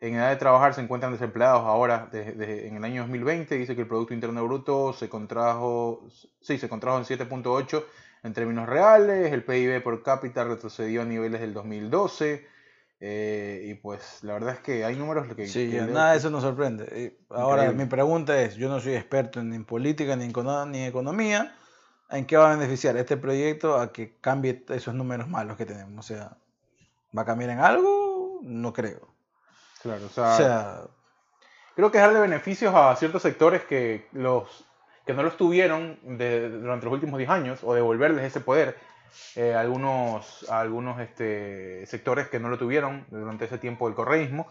[0.00, 3.56] en edad de trabajar se encuentran desempleados ahora de- en el año 2020.
[3.56, 6.06] Dice que el Producto Interno Bruto se contrajo,
[6.40, 7.84] sí, se contrajo en 7.8
[8.22, 9.32] en términos reales.
[9.32, 12.46] El PIB por cápita retrocedió a niveles del 2012.
[13.04, 15.46] Eh, y pues la verdad es que hay números que...
[15.48, 17.16] Sí, que nada de que- eso nos sorprende.
[17.30, 17.84] Ahora, Increíble.
[17.84, 20.32] mi pregunta es, yo no soy experto en, en política, ni en,
[20.70, 21.52] ni en economía,
[22.10, 25.98] ¿en qué va a beneficiar este proyecto a que cambie esos números malos que tenemos?
[25.98, 26.36] O sea,
[27.16, 28.38] ¿va a cambiar en algo?
[28.42, 29.08] No creo.
[29.82, 30.80] Claro, o O sea, sea,
[31.74, 34.64] creo que es darle beneficios a ciertos sectores que los
[35.04, 38.76] que no los tuvieron de- durante los últimos 10 años o devolverles ese poder
[39.36, 44.48] eh, algunos, algunos este, sectores que no lo tuvieron durante ese tiempo del correísmo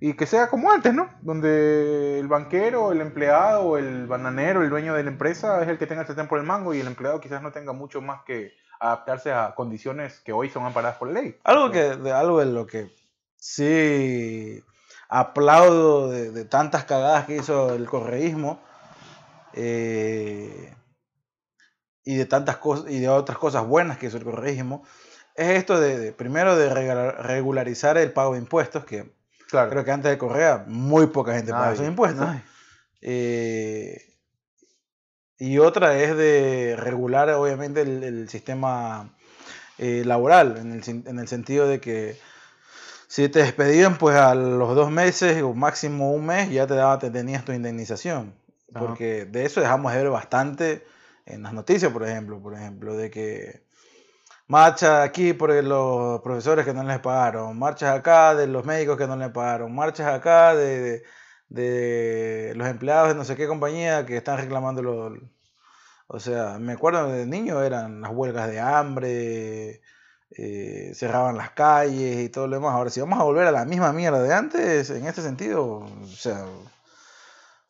[0.00, 1.10] y que sea como antes, ¿no?
[1.20, 5.86] Donde el banquero, el empleado, el bananero, el dueño de la empresa es el que
[5.86, 8.54] tenga el sartén por el mango y el empleado quizás no tenga mucho más que
[8.80, 11.38] adaptarse a condiciones que hoy son amparadas por ley.
[11.44, 12.90] algo, que, de, algo de lo que
[13.36, 14.64] sí
[15.10, 18.60] aplaudo de, de tantas cagadas que hizo el correísmo
[19.52, 20.72] eh,
[22.04, 24.82] y de tantas cosas y de otras cosas buenas que hizo el correísmo
[25.34, 29.12] es esto de, de, primero de regula- regularizar el pago de impuestos que
[29.48, 29.70] Claro.
[29.70, 32.28] creo que antes de Correa muy poca gente pagaba esos impuestos.
[33.02, 34.00] Eh,
[35.38, 39.16] y otra es de regular obviamente el, el sistema
[39.78, 42.16] eh, laboral en el, en el sentido de que
[43.08, 46.98] si te despedían pues a los dos meses o máximo un mes ya te daba
[46.98, 48.34] te tenías tu indemnización
[48.74, 48.84] Ajá.
[48.86, 50.86] porque de eso dejamos de ver bastante
[51.32, 53.64] en las noticias por ejemplo por ejemplo de que
[54.48, 59.06] marcha aquí por los profesores que no les pagaron marchas acá de los médicos que
[59.06, 61.02] no les pagaron marchas acá de,
[61.48, 65.18] de- los empleados de no sé qué compañía que están reclamando los
[66.08, 69.80] o sea me acuerdo de niño eran las huelgas de hambre
[70.36, 72.72] eh, cerraban las calles y todo lo demás.
[72.74, 76.06] Ahora, si vamos a volver a la misma mierda de antes, en este sentido, o
[76.06, 76.46] sea,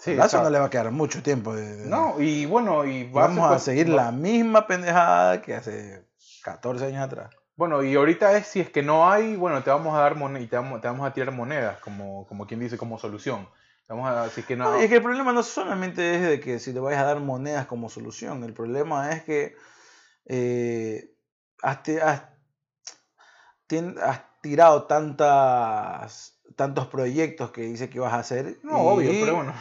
[0.00, 1.54] Sí, a Lazo no le va a quedar mucho tiempo.
[1.54, 5.54] de- de- No, y bueno, y va vamos a seguir va- la misma pendejada que
[5.54, 6.06] hace
[6.42, 7.30] 14 años atrás.
[7.54, 10.46] Bueno, y ahorita es si es que no hay, bueno, te vamos a dar monedas
[10.46, 13.46] y te vamos, te vamos a tirar monedas, como, como quien dice, como solución.
[13.86, 16.40] Te Vamos a, si es que no, es que el problema no solamente es de
[16.40, 19.54] que si le vayas a dar monedas como solución, el problema es que
[20.24, 21.12] eh,
[21.62, 22.22] has, has-
[24.02, 28.58] has tirado tantas tantos proyectos que dice que vas a hacer.
[28.62, 29.54] no, obvio, pero bueno.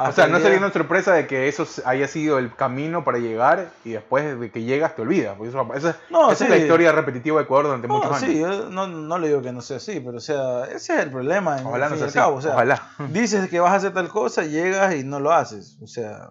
[0.00, 3.70] O sea, no sería una sorpresa de que eso haya sido el camino para llegar
[3.84, 5.36] y después de que llegas te olvidas.
[5.36, 8.30] porque eso- esa No, esa es la historia repetitiva de Ecuador durante No, muchos años.
[8.32, 11.00] sí, yo no, no le digo que no sea así, pero o sea, ese es
[11.00, 11.58] el problema.
[11.58, 12.14] en- Ojalá al no sea así.
[12.18, 12.90] cabo, o sea, Ojalá.
[13.12, 15.78] dices que vas a hacer tal cosa, llegas y no lo haces.
[15.82, 16.30] O sea,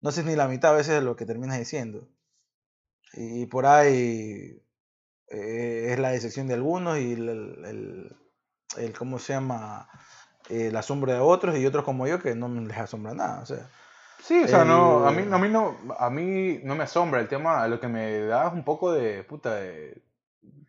[0.00, 2.08] no haces ni la mitad a veces de lo que terminas diciendo.
[3.14, 4.62] Y, por ahí
[5.30, 8.16] eh, es la decepción de algunos y el, el, el-
[8.76, 9.88] el- ¿cómo se llama?
[10.48, 13.40] Eh, la sombra de otros y otros como yo que no les asombra nada.
[13.42, 13.68] O sea,
[14.20, 17.20] Sí, o sea, no, a el- mí, a mí no, a mí no me asombra
[17.20, 20.02] el tema, lo que me da es un poco de, puta, de,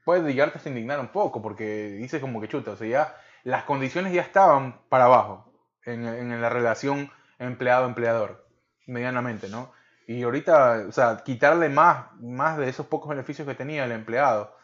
[0.06, 3.64] puede llegarte a indignar un poco, porque dices como que chuta, o sea, ya las
[3.64, 5.52] condiciones ya estaban para abajo
[5.86, 8.46] en, en la relación empleado-empleador,
[8.88, 9.72] medianamente, ¿no?
[10.08, 14.56] Y ahorita, o sea, quitarle más, más de esos pocos beneficios que tenía el empleado,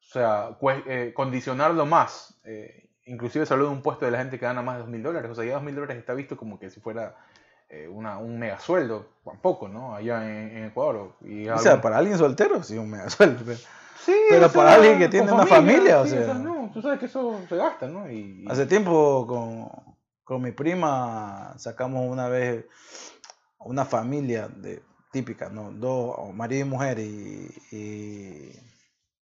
[0.00, 4.18] o sea, cue- eh, condicionarlo más, eh, inclusive se habló de un puesto de la
[4.18, 6.14] gente que gana más de dos mil dólares, o sea, ya dos mil dólares está
[6.14, 7.16] visto como que si fuera
[7.68, 9.94] eh, una, un mega sueldo, tampoco, ¿no?
[9.94, 11.14] Allá en, en Ecuador.
[11.22, 13.42] Y o sea, para alguien soltero, sí, un mega sueldo.
[13.44, 13.58] pero-
[14.04, 16.34] Sí, pero sea, para alguien que tiene una familia, o sí, sea.
[16.34, 18.10] no, tú sabes que eso se gasta, ¿no?
[18.10, 19.94] Y, Hace tiempo con,
[20.24, 22.66] con mi prima sacamos una vez
[23.60, 25.70] una familia de típica, ¿no?
[25.72, 28.52] Dos, marido y mujer y, y,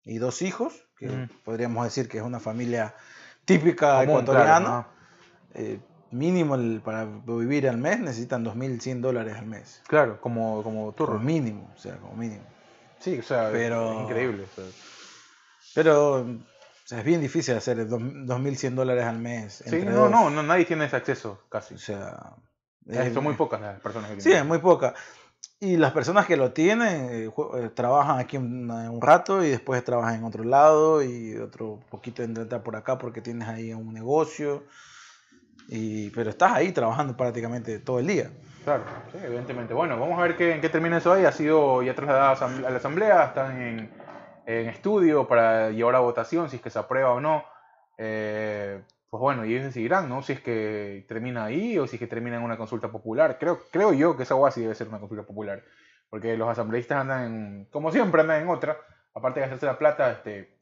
[0.05, 2.95] y dos hijos, que podríamos decir que es una familia
[3.59, 4.61] típica común, ecuatoriana.
[4.61, 4.87] claro,
[5.55, 5.81] Eh,
[6.13, 9.83] mínimo el- para vivir al mes necesitan 2.100 dólares al mes.
[9.89, 11.19] Claro, como, como Como turno.
[11.19, 12.45] mínimo, o sea, como mínimo.
[12.99, 14.45] Sí, o sea, Pero- es increíble.
[14.45, 14.65] o sea.
[15.75, 16.27] Pero o
[16.85, 19.63] sea, es bien difícil hacer dos- 2.100 dólares al mes.
[19.67, 21.75] Sí, no, no, no, nadie tiene ese acceso, casi.
[21.75, 22.35] O sea,
[22.89, 24.43] Eh, es- Son muy pocas las personas que Sí, tienen.
[24.43, 24.95] es muy poca.
[25.63, 29.85] Y las personas que lo tienen eh, eh, trabajan aquí un, un rato y después
[29.85, 34.65] trabajan en otro lado y otro poquito entrar por acá porque tienes ahí un negocio.
[35.69, 38.31] Y, pero estás ahí trabajando prácticamente todo el día.
[38.65, 38.85] Claro,
[39.23, 39.75] evidentemente.
[39.75, 41.27] Bueno, vamos a ver qué, en qué termina eso ahí.
[41.27, 43.91] Ha sido ya trasladada a la asamblea, están en,
[44.47, 47.45] en estudio para llevar a votación si es que se aprueba o no.
[47.99, 50.23] Eh, pues bueno, y ellos decidirán, ¿no?
[50.23, 53.39] Si es que termina ahí o si es que termina en una consulta popular.
[53.41, 55.65] Creo, creo yo que esa sí debe ser una consulta popular.
[56.09, 58.79] Porque los asambleístas andan en, como siempre, andan en otra.
[59.13, 60.57] Aparte de gastarse la plata, este,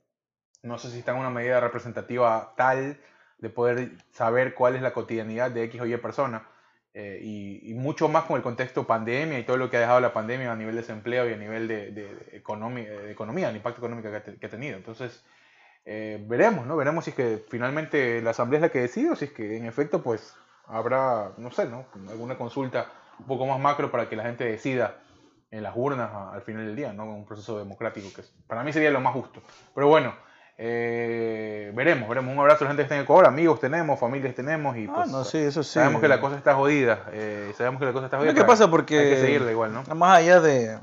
[0.62, 2.98] no sé si está en una medida representativa tal
[3.38, 6.48] de poder saber cuál es la cotidianidad de X o Y persona.
[6.94, 10.12] eh, y, mucho más con el contexto pandemia y todo lo que ha dejado la
[10.14, 14.50] pandemia a nivel de desempleo y a nivel de, economía, el impacto económico que ha
[14.50, 14.76] tenido.
[14.76, 15.22] Entonces,
[15.90, 16.76] eh, veremos, ¿no?
[16.76, 19.56] Veremos si es que finalmente la asamblea es la que decide o si es que
[19.56, 20.34] en efecto, pues,
[20.66, 21.86] habrá, no sé, ¿no?
[22.10, 22.86] Alguna consulta
[23.18, 24.96] un poco más macro para que la gente decida
[25.50, 27.04] en las urnas a- al final del día, ¿no?
[27.06, 29.40] Un proceso democrático que para mí sería lo más justo.
[29.74, 30.14] Pero bueno,
[30.58, 32.32] eh, veremos, veremos.
[32.34, 34.92] Un abrazo a la gente que está en Ecuador, amigos tenemos, familias tenemos y Ah,
[34.96, 35.70] pues no, sí, eso sí.
[35.74, 37.06] sabemos que la cosa está jodida.
[37.12, 38.34] eh, sabemos que la cosa está jodida.
[38.34, 38.68] ¿Qué pasa?
[38.70, 39.84] Porque Hay que seguirla igual, ¿no?
[39.94, 40.78] Más allá de,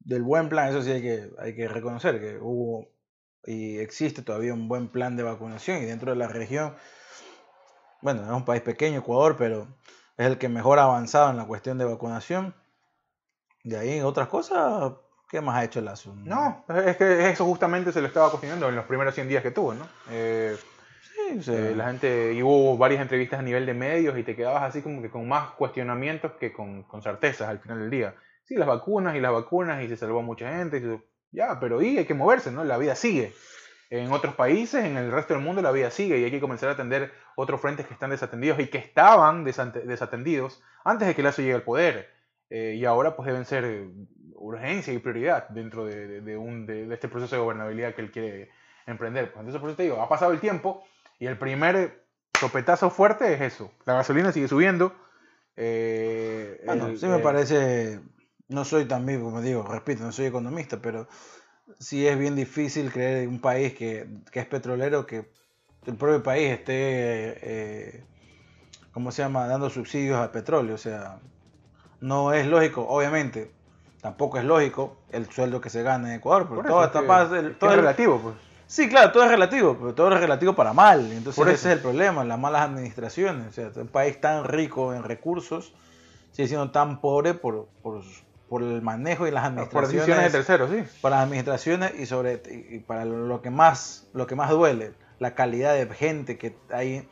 [0.00, 2.88] del buen plan, eso sí hay que, hay que reconocer que hubo
[3.46, 6.74] y existe todavía un buen plan de vacunación y dentro de la región,
[8.02, 9.66] bueno, es un país pequeño, Ecuador, pero
[10.16, 12.54] es el que mejor ha avanzado en la cuestión de vacunación.
[13.62, 14.92] De ahí en otras cosas,
[15.30, 16.14] ¿qué más ha hecho el ASU?
[16.14, 19.50] No, es que eso justamente se lo estaba cuestionando en los primeros 100 días que
[19.50, 19.86] tuvo, ¿no?
[20.10, 20.56] Eh,
[21.14, 24.34] Sí, sea, eh, la gente, y hubo varias entrevistas a nivel de medios y te
[24.34, 28.14] quedabas así como que con más cuestionamientos que con, con certezas al final del día.
[28.44, 31.02] Sí, las vacunas y las vacunas y se salvó mucha gente, y se-
[31.34, 32.64] ya, pero y hay que moverse, ¿no?
[32.64, 33.32] La vida sigue.
[33.90, 36.68] En otros países, en el resto del mundo, la vida sigue y hay que comenzar
[36.70, 41.42] a atender otros frentes que están desatendidos y que estaban desatendidos antes de que Lazo
[41.42, 42.10] llegue al poder.
[42.50, 43.84] Eh, y ahora pues deben ser
[44.36, 48.02] urgencia y prioridad dentro de, de- de un, de, de este proceso de gobernabilidad que
[48.02, 48.50] él quiere
[48.86, 49.26] emprender.
[49.32, 50.84] Pues entonces por eso te digo, ha pasado el tiempo
[51.18, 52.04] y el primer
[52.38, 53.72] sopetazo fuerte es eso.
[53.86, 54.92] La gasolina sigue subiendo.
[55.56, 58.00] eh, Bueno, el- sí me eh, parece,
[58.48, 61.08] no soy también, como digo, repito, no soy economista, pero
[61.78, 65.28] sí es bien difícil creer en un país que, que es petrolero, que
[65.86, 68.04] el propio país esté, eh,
[68.92, 70.74] ¿cómo se llama?, dando subsidios al petróleo.
[70.74, 71.18] O sea,
[72.00, 73.50] no es lógico, obviamente,
[74.00, 77.32] tampoco es lógico el sueldo que se gana en Ecuador, eso todo es está más...
[77.32, 78.34] el- todo es el- relativo, pues.
[78.66, 81.00] Sí, claro, todo es relativo, pero todo es relativo para mal.
[81.12, 83.46] Entonces Por ese es el problema, las malas administraciones.
[83.48, 85.72] O sea, un país tan rico en recursos
[86.32, 88.02] sigue siendo tan pobre por, por,
[88.54, 89.50] por el manejo y las Por
[89.84, 89.92] administraciones.
[89.92, 90.98] decisiones de terceros, sí.
[91.00, 92.40] para las administraciones y sobre
[92.70, 97.08] y para lo que más lo que más duele, la calidad de gente que hay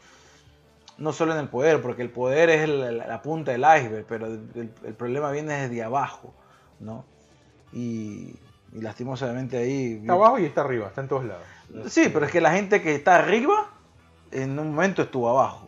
[0.99, 4.27] no solo en el poder, porque el poder es la, la punta del iceberg, pero
[4.29, 6.33] el problema viene desde abajo,
[6.79, 7.05] ¿no?
[7.73, 8.37] Y,
[8.73, 11.43] y lastimosamente ahí Está abajo y está arriba, está en todos lados.
[11.89, 13.69] Sí, pero es que la gente que está arriba
[14.31, 15.62] en un momento estuvo abajo.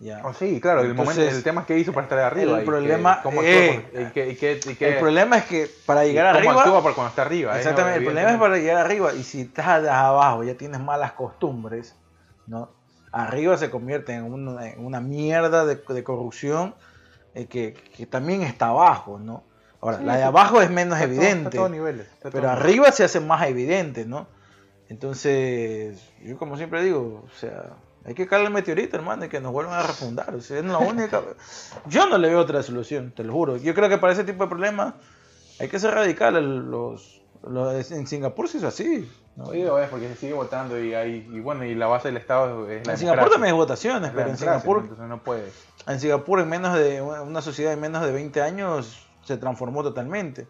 [0.00, 0.20] Ya.
[0.24, 2.56] Oh, sí, claro, el, Entonces, momento, el tema es que hizo para estar arriba.
[2.58, 4.98] el y problema que, cómo es- actúa por- y que, y que- y que- el
[4.98, 7.56] problema es que para llegar cómo arriba actúa por cuando está arriba.
[7.58, 11.96] Exactamente, el problema es para llegar arriba y si estás abajo ya tienes malas costumbres,
[12.46, 12.70] ¿no?
[13.12, 16.74] Arriba se convierte en una, en una mierda de, de corrupción
[17.34, 19.44] eh, que, que también está abajo, ¿no?
[19.80, 22.90] Ahora, Sí, la de abajo es menos Está todo- evidente, a todos niveles, pero arriba
[22.90, 24.26] se hace más evidente, ¿no?
[24.88, 27.70] Entonces, yo como siempre digo, o sea,
[28.04, 30.34] hay que caer el meteorito, hermano, y que nos vuelvan a refundar.
[30.34, 31.22] O sea, es la única.
[31.86, 33.56] Yo no le veo otra solución, te lo juro.
[33.56, 34.94] Yo creo que para ese tipo de problemas
[35.60, 36.36] hay que ser radical.
[36.36, 39.10] el- Los, los- en Singapur se hizo así.
[39.36, 39.44] ¿no?
[39.46, 42.70] Oye, es porque se sigue votando y hay y bueno y la base del Estado
[42.70, 45.50] es la En Singapur también hay votaciones, pero en Singapur, entonces no puede.
[45.88, 50.46] en Singapur en menos de una sociedad en menos de 20 años se transformó totalmente.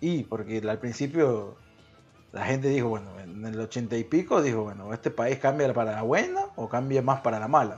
[0.00, 1.56] Y porque al principio
[2.32, 5.92] la gente dijo, bueno, en el 80 y pico dijo, bueno, este país cambia para
[5.92, 7.76] la buena o cambia más para la mala.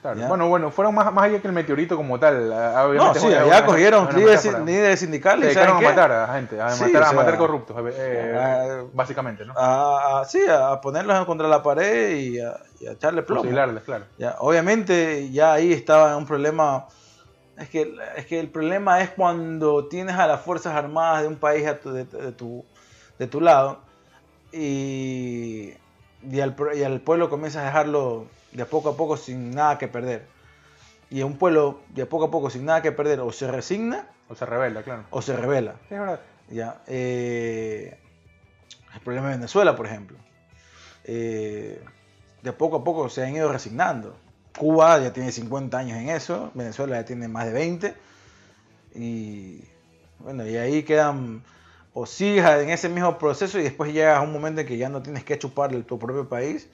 [0.00, 0.18] Claro.
[0.28, 2.50] Bueno, bueno, fueron más, más allá que el meteorito como tal.
[2.54, 5.44] ah, No, sí, allá una- cogieron líderes, líderes Se sindicales.
[5.48, 9.44] dedicaron a matar a gente, a Sí, matar, o a matar corruptos, eh, ah, básicamente,
[9.44, 9.52] ¿no?
[9.58, 13.42] A, a- sí, a ponerlos contra la pared y a, y a echarle plomo.
[13.42, 14.06] Fusilarles, claro.
[14.16, 16.86] Ya, obviamente ya ahí estaba un problema.
[17.58, 21.36] Es que, es que el problema es cuando tienes a las Fuerzas Armadas de un
[21.36, 22.64] país a tu- de, de tu,
[23.18, 23.80] de tu lado
[24.52, 25.72] y,
[26.28, 29.78] y, al, pro- y al pueblo comienzas a dejarlo de poco a poco sin nada
[29.78, 30.26] que perder.
[31.10, 34.34] Y un pueblo de poco a poco sin nada que perder o se resigna O
[34.36, 35.04] se revela, claro.
[35.10, 35.72] o se revela.
[35.88, 36.20] Sí, es verdad.
[36.48, 37.96] Ya, eh,
[38.94, 40.16] el problema de Venezuela, por ejemplo.
[41.04, 41.82] Eh,
[42.42, 44.16] de poco a poco se han ido resignando.
[44.58, 47.94] Cuba ya tiene 50 años en eso, Venezuela ya tiene más de 20.
[48.94, 49.62] Y
[50.18, 51.42] Bueno, y ahí quedan,
[51.92, 54.88] o sigues en ese mismo proceso y después llegas a un momento en que ya
[54.88, 56.68] no tienes que chuparle tu propio país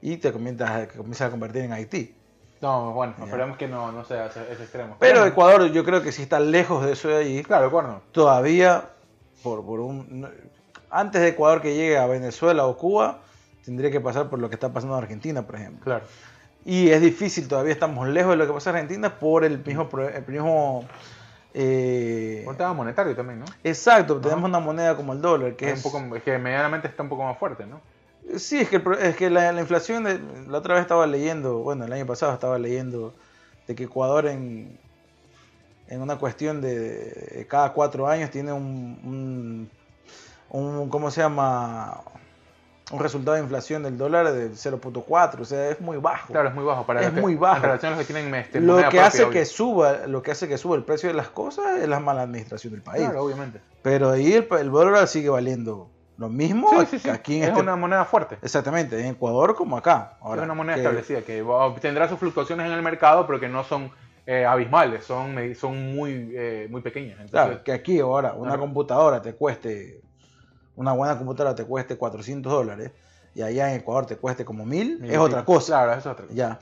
[0.00, 2.14] y te comienzas a, comienzas a convertir en Haití.
[2.60, 4.96] No, bueno, esperemos que no, no sea ese, extremo.
[4.98, 7.42] Pero Ecuador yo creo que si está lejos de eso de allí.
[7.42, 8.88] Claro, Ecuador Todavía,
[9.42, 10.26] por, por un,
[10.90, 13.20] antes de Ecuador que llegue a Venezuela o Cuba,
[13.64, 15.84] tendría que pasar por lo que está pasando en Argentina, por ejemplo.
[15.84, 16.04] Claro.
[16.64, 19.88] Y es difícil, todavía estamos lejos de lo que pasa en Argentina por el mismo...
[20.14, 20.84] El mismo
[21.56, 23.46] eh, un tema monetario también, ¿no?
[23.62, 27.04] Exacto, tenemos una moneda como el dólar, que es, Un poco, es que medianamente está
[27.04, 27.80] un poco más fuerte, ¿no?
[28.36, 30.04] Sí, es que, es que la, inflación,
[30.48, 33.14] la otra vez estaba leyendo, bueno, el año pasado estaba leyendo
[33.68, 34.78] de que Ecuador en,
[35.86, 39.70] en una cuestión de, cada cuatro años tiene un,
[40.50, 42.00] un, ¿cómo se llama?
[42.92, 46.32] Un resultado de inflación del dólar de 0.4, o sea, es muy bajo.
[46.32, 47.62] Claro, es muy bajo para es muy bajo.
[47.62, 50.84] relación que tienen este, lo que hace que suba, lo que hace que suba el
[50.84, 53.04] precio de las cosas es la mala administración del país.
[53.04, 53.60] Claro, obviamente.
[53.82, 56.68] Pero ahí el, el dólar sigue valiendo lo mismo
[57.10, 58.38] aquí en es este una moneda fuerte.
[58.40, 60.16] Exactamente, en Ecuador como acá.
[60.20, 61.44] Ahora, es una moneda establecida que
[61.80, 63.90] tendrá sus fluctuaciones en el mercado, pero que no son
[64.26, 67.18] eh, abismales, son, son muy, eh, muy pequeñas.
[67.30, 70.00] claro, que aquí ahora una computadora te cueste,
[70.76, 72.92] una buena computadora te cueste 400 dólares
[73.34, 75.84] y allá en Ecuador te cueste como 1000, es otra cosa.
[75.84, 76.34] Claro, es otra cosa.
[76.34, 76.58] Ya,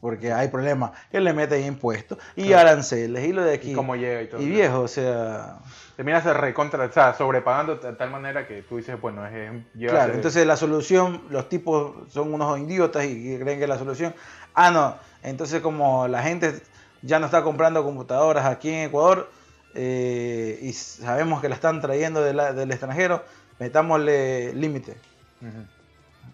[0.00, 3.72] porque hay problemas que le meten impuestos y aranceles y lo de aquí.
[3.72, 4.40] Y cómo llega y todo.
[4.40, 5.58] Y viejo, o sea
[5.96, 9.50] terminas recontra, o sea, sobrepagando de tal manera que tú dices, bueno, es...
[9.88, 14.14] claro, entonces la solución, los tipos son unos idiotas y creen que la solución,
[14.54, 16.60] ah, no, entonces como la gente
[17.00, 19.30] ya no está comprando computadoras aquí en Ecuador
[19.74, 23.24] eh, y sabemos que la están trayendo del extranjero,
[23.58, 24.96] metámosle límite.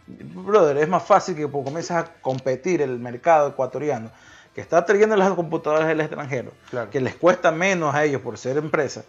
[0.07, 4.11] Brother, es más fácil que comiences a competir el mercado ecuatoriano
[4.55, 6.53] que está trayendo las computadoras del extranjero,
[6.91, 9.03] que les cuesta menos a ellos por ser empresa,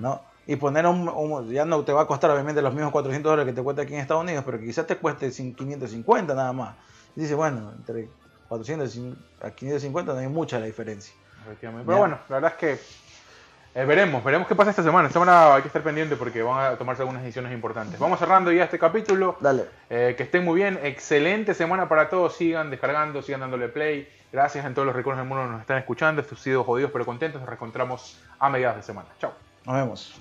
[0.00, 0.20] ¿no?
[0.46, 3.56] Y poner un, ya no te va a costar obviamente los mismos 400 dólares que
[3.56, 6.76] te cuesta aquí en Estados Unidos, pero quizás te cueste 550 nada más.
[7.16, 8.08] Y dice, bueno, entre
[8.48, 8.96] 400
[9.40, 11.12] a 550 no hay mucha la diferencia.
[11.60, 12.80] Pero bueno, la verdad es que
[13.76, 15.08] eh, veremos, veremos qué pasa esta semana.
[15.08, 18.00] Esta semana hay que estar pendiente porque van a tomarse algunas decisiones importantes.
[18.00, 19.36] Vamos cerrando ya este capítulo.
[19.38, 19.66] Dale.
[19.90, 20.80] Eh, que estén muy bien.
[20.82, 22.34] Excelente semana para todos.
[22.34, 24.08] Sigan descargando, sigan dándole play.
[24.32, 26.22] Gracias a todos los recursos del mundo que nos están escuchando.
[26.22, 27.38] Estos sido jodidos pero contentos.
[27.38, 29.08] Nos reencontramos a mediados de semana.
[29.20, 29.34] Chao.
[29.66, 30.20] Nos vemos.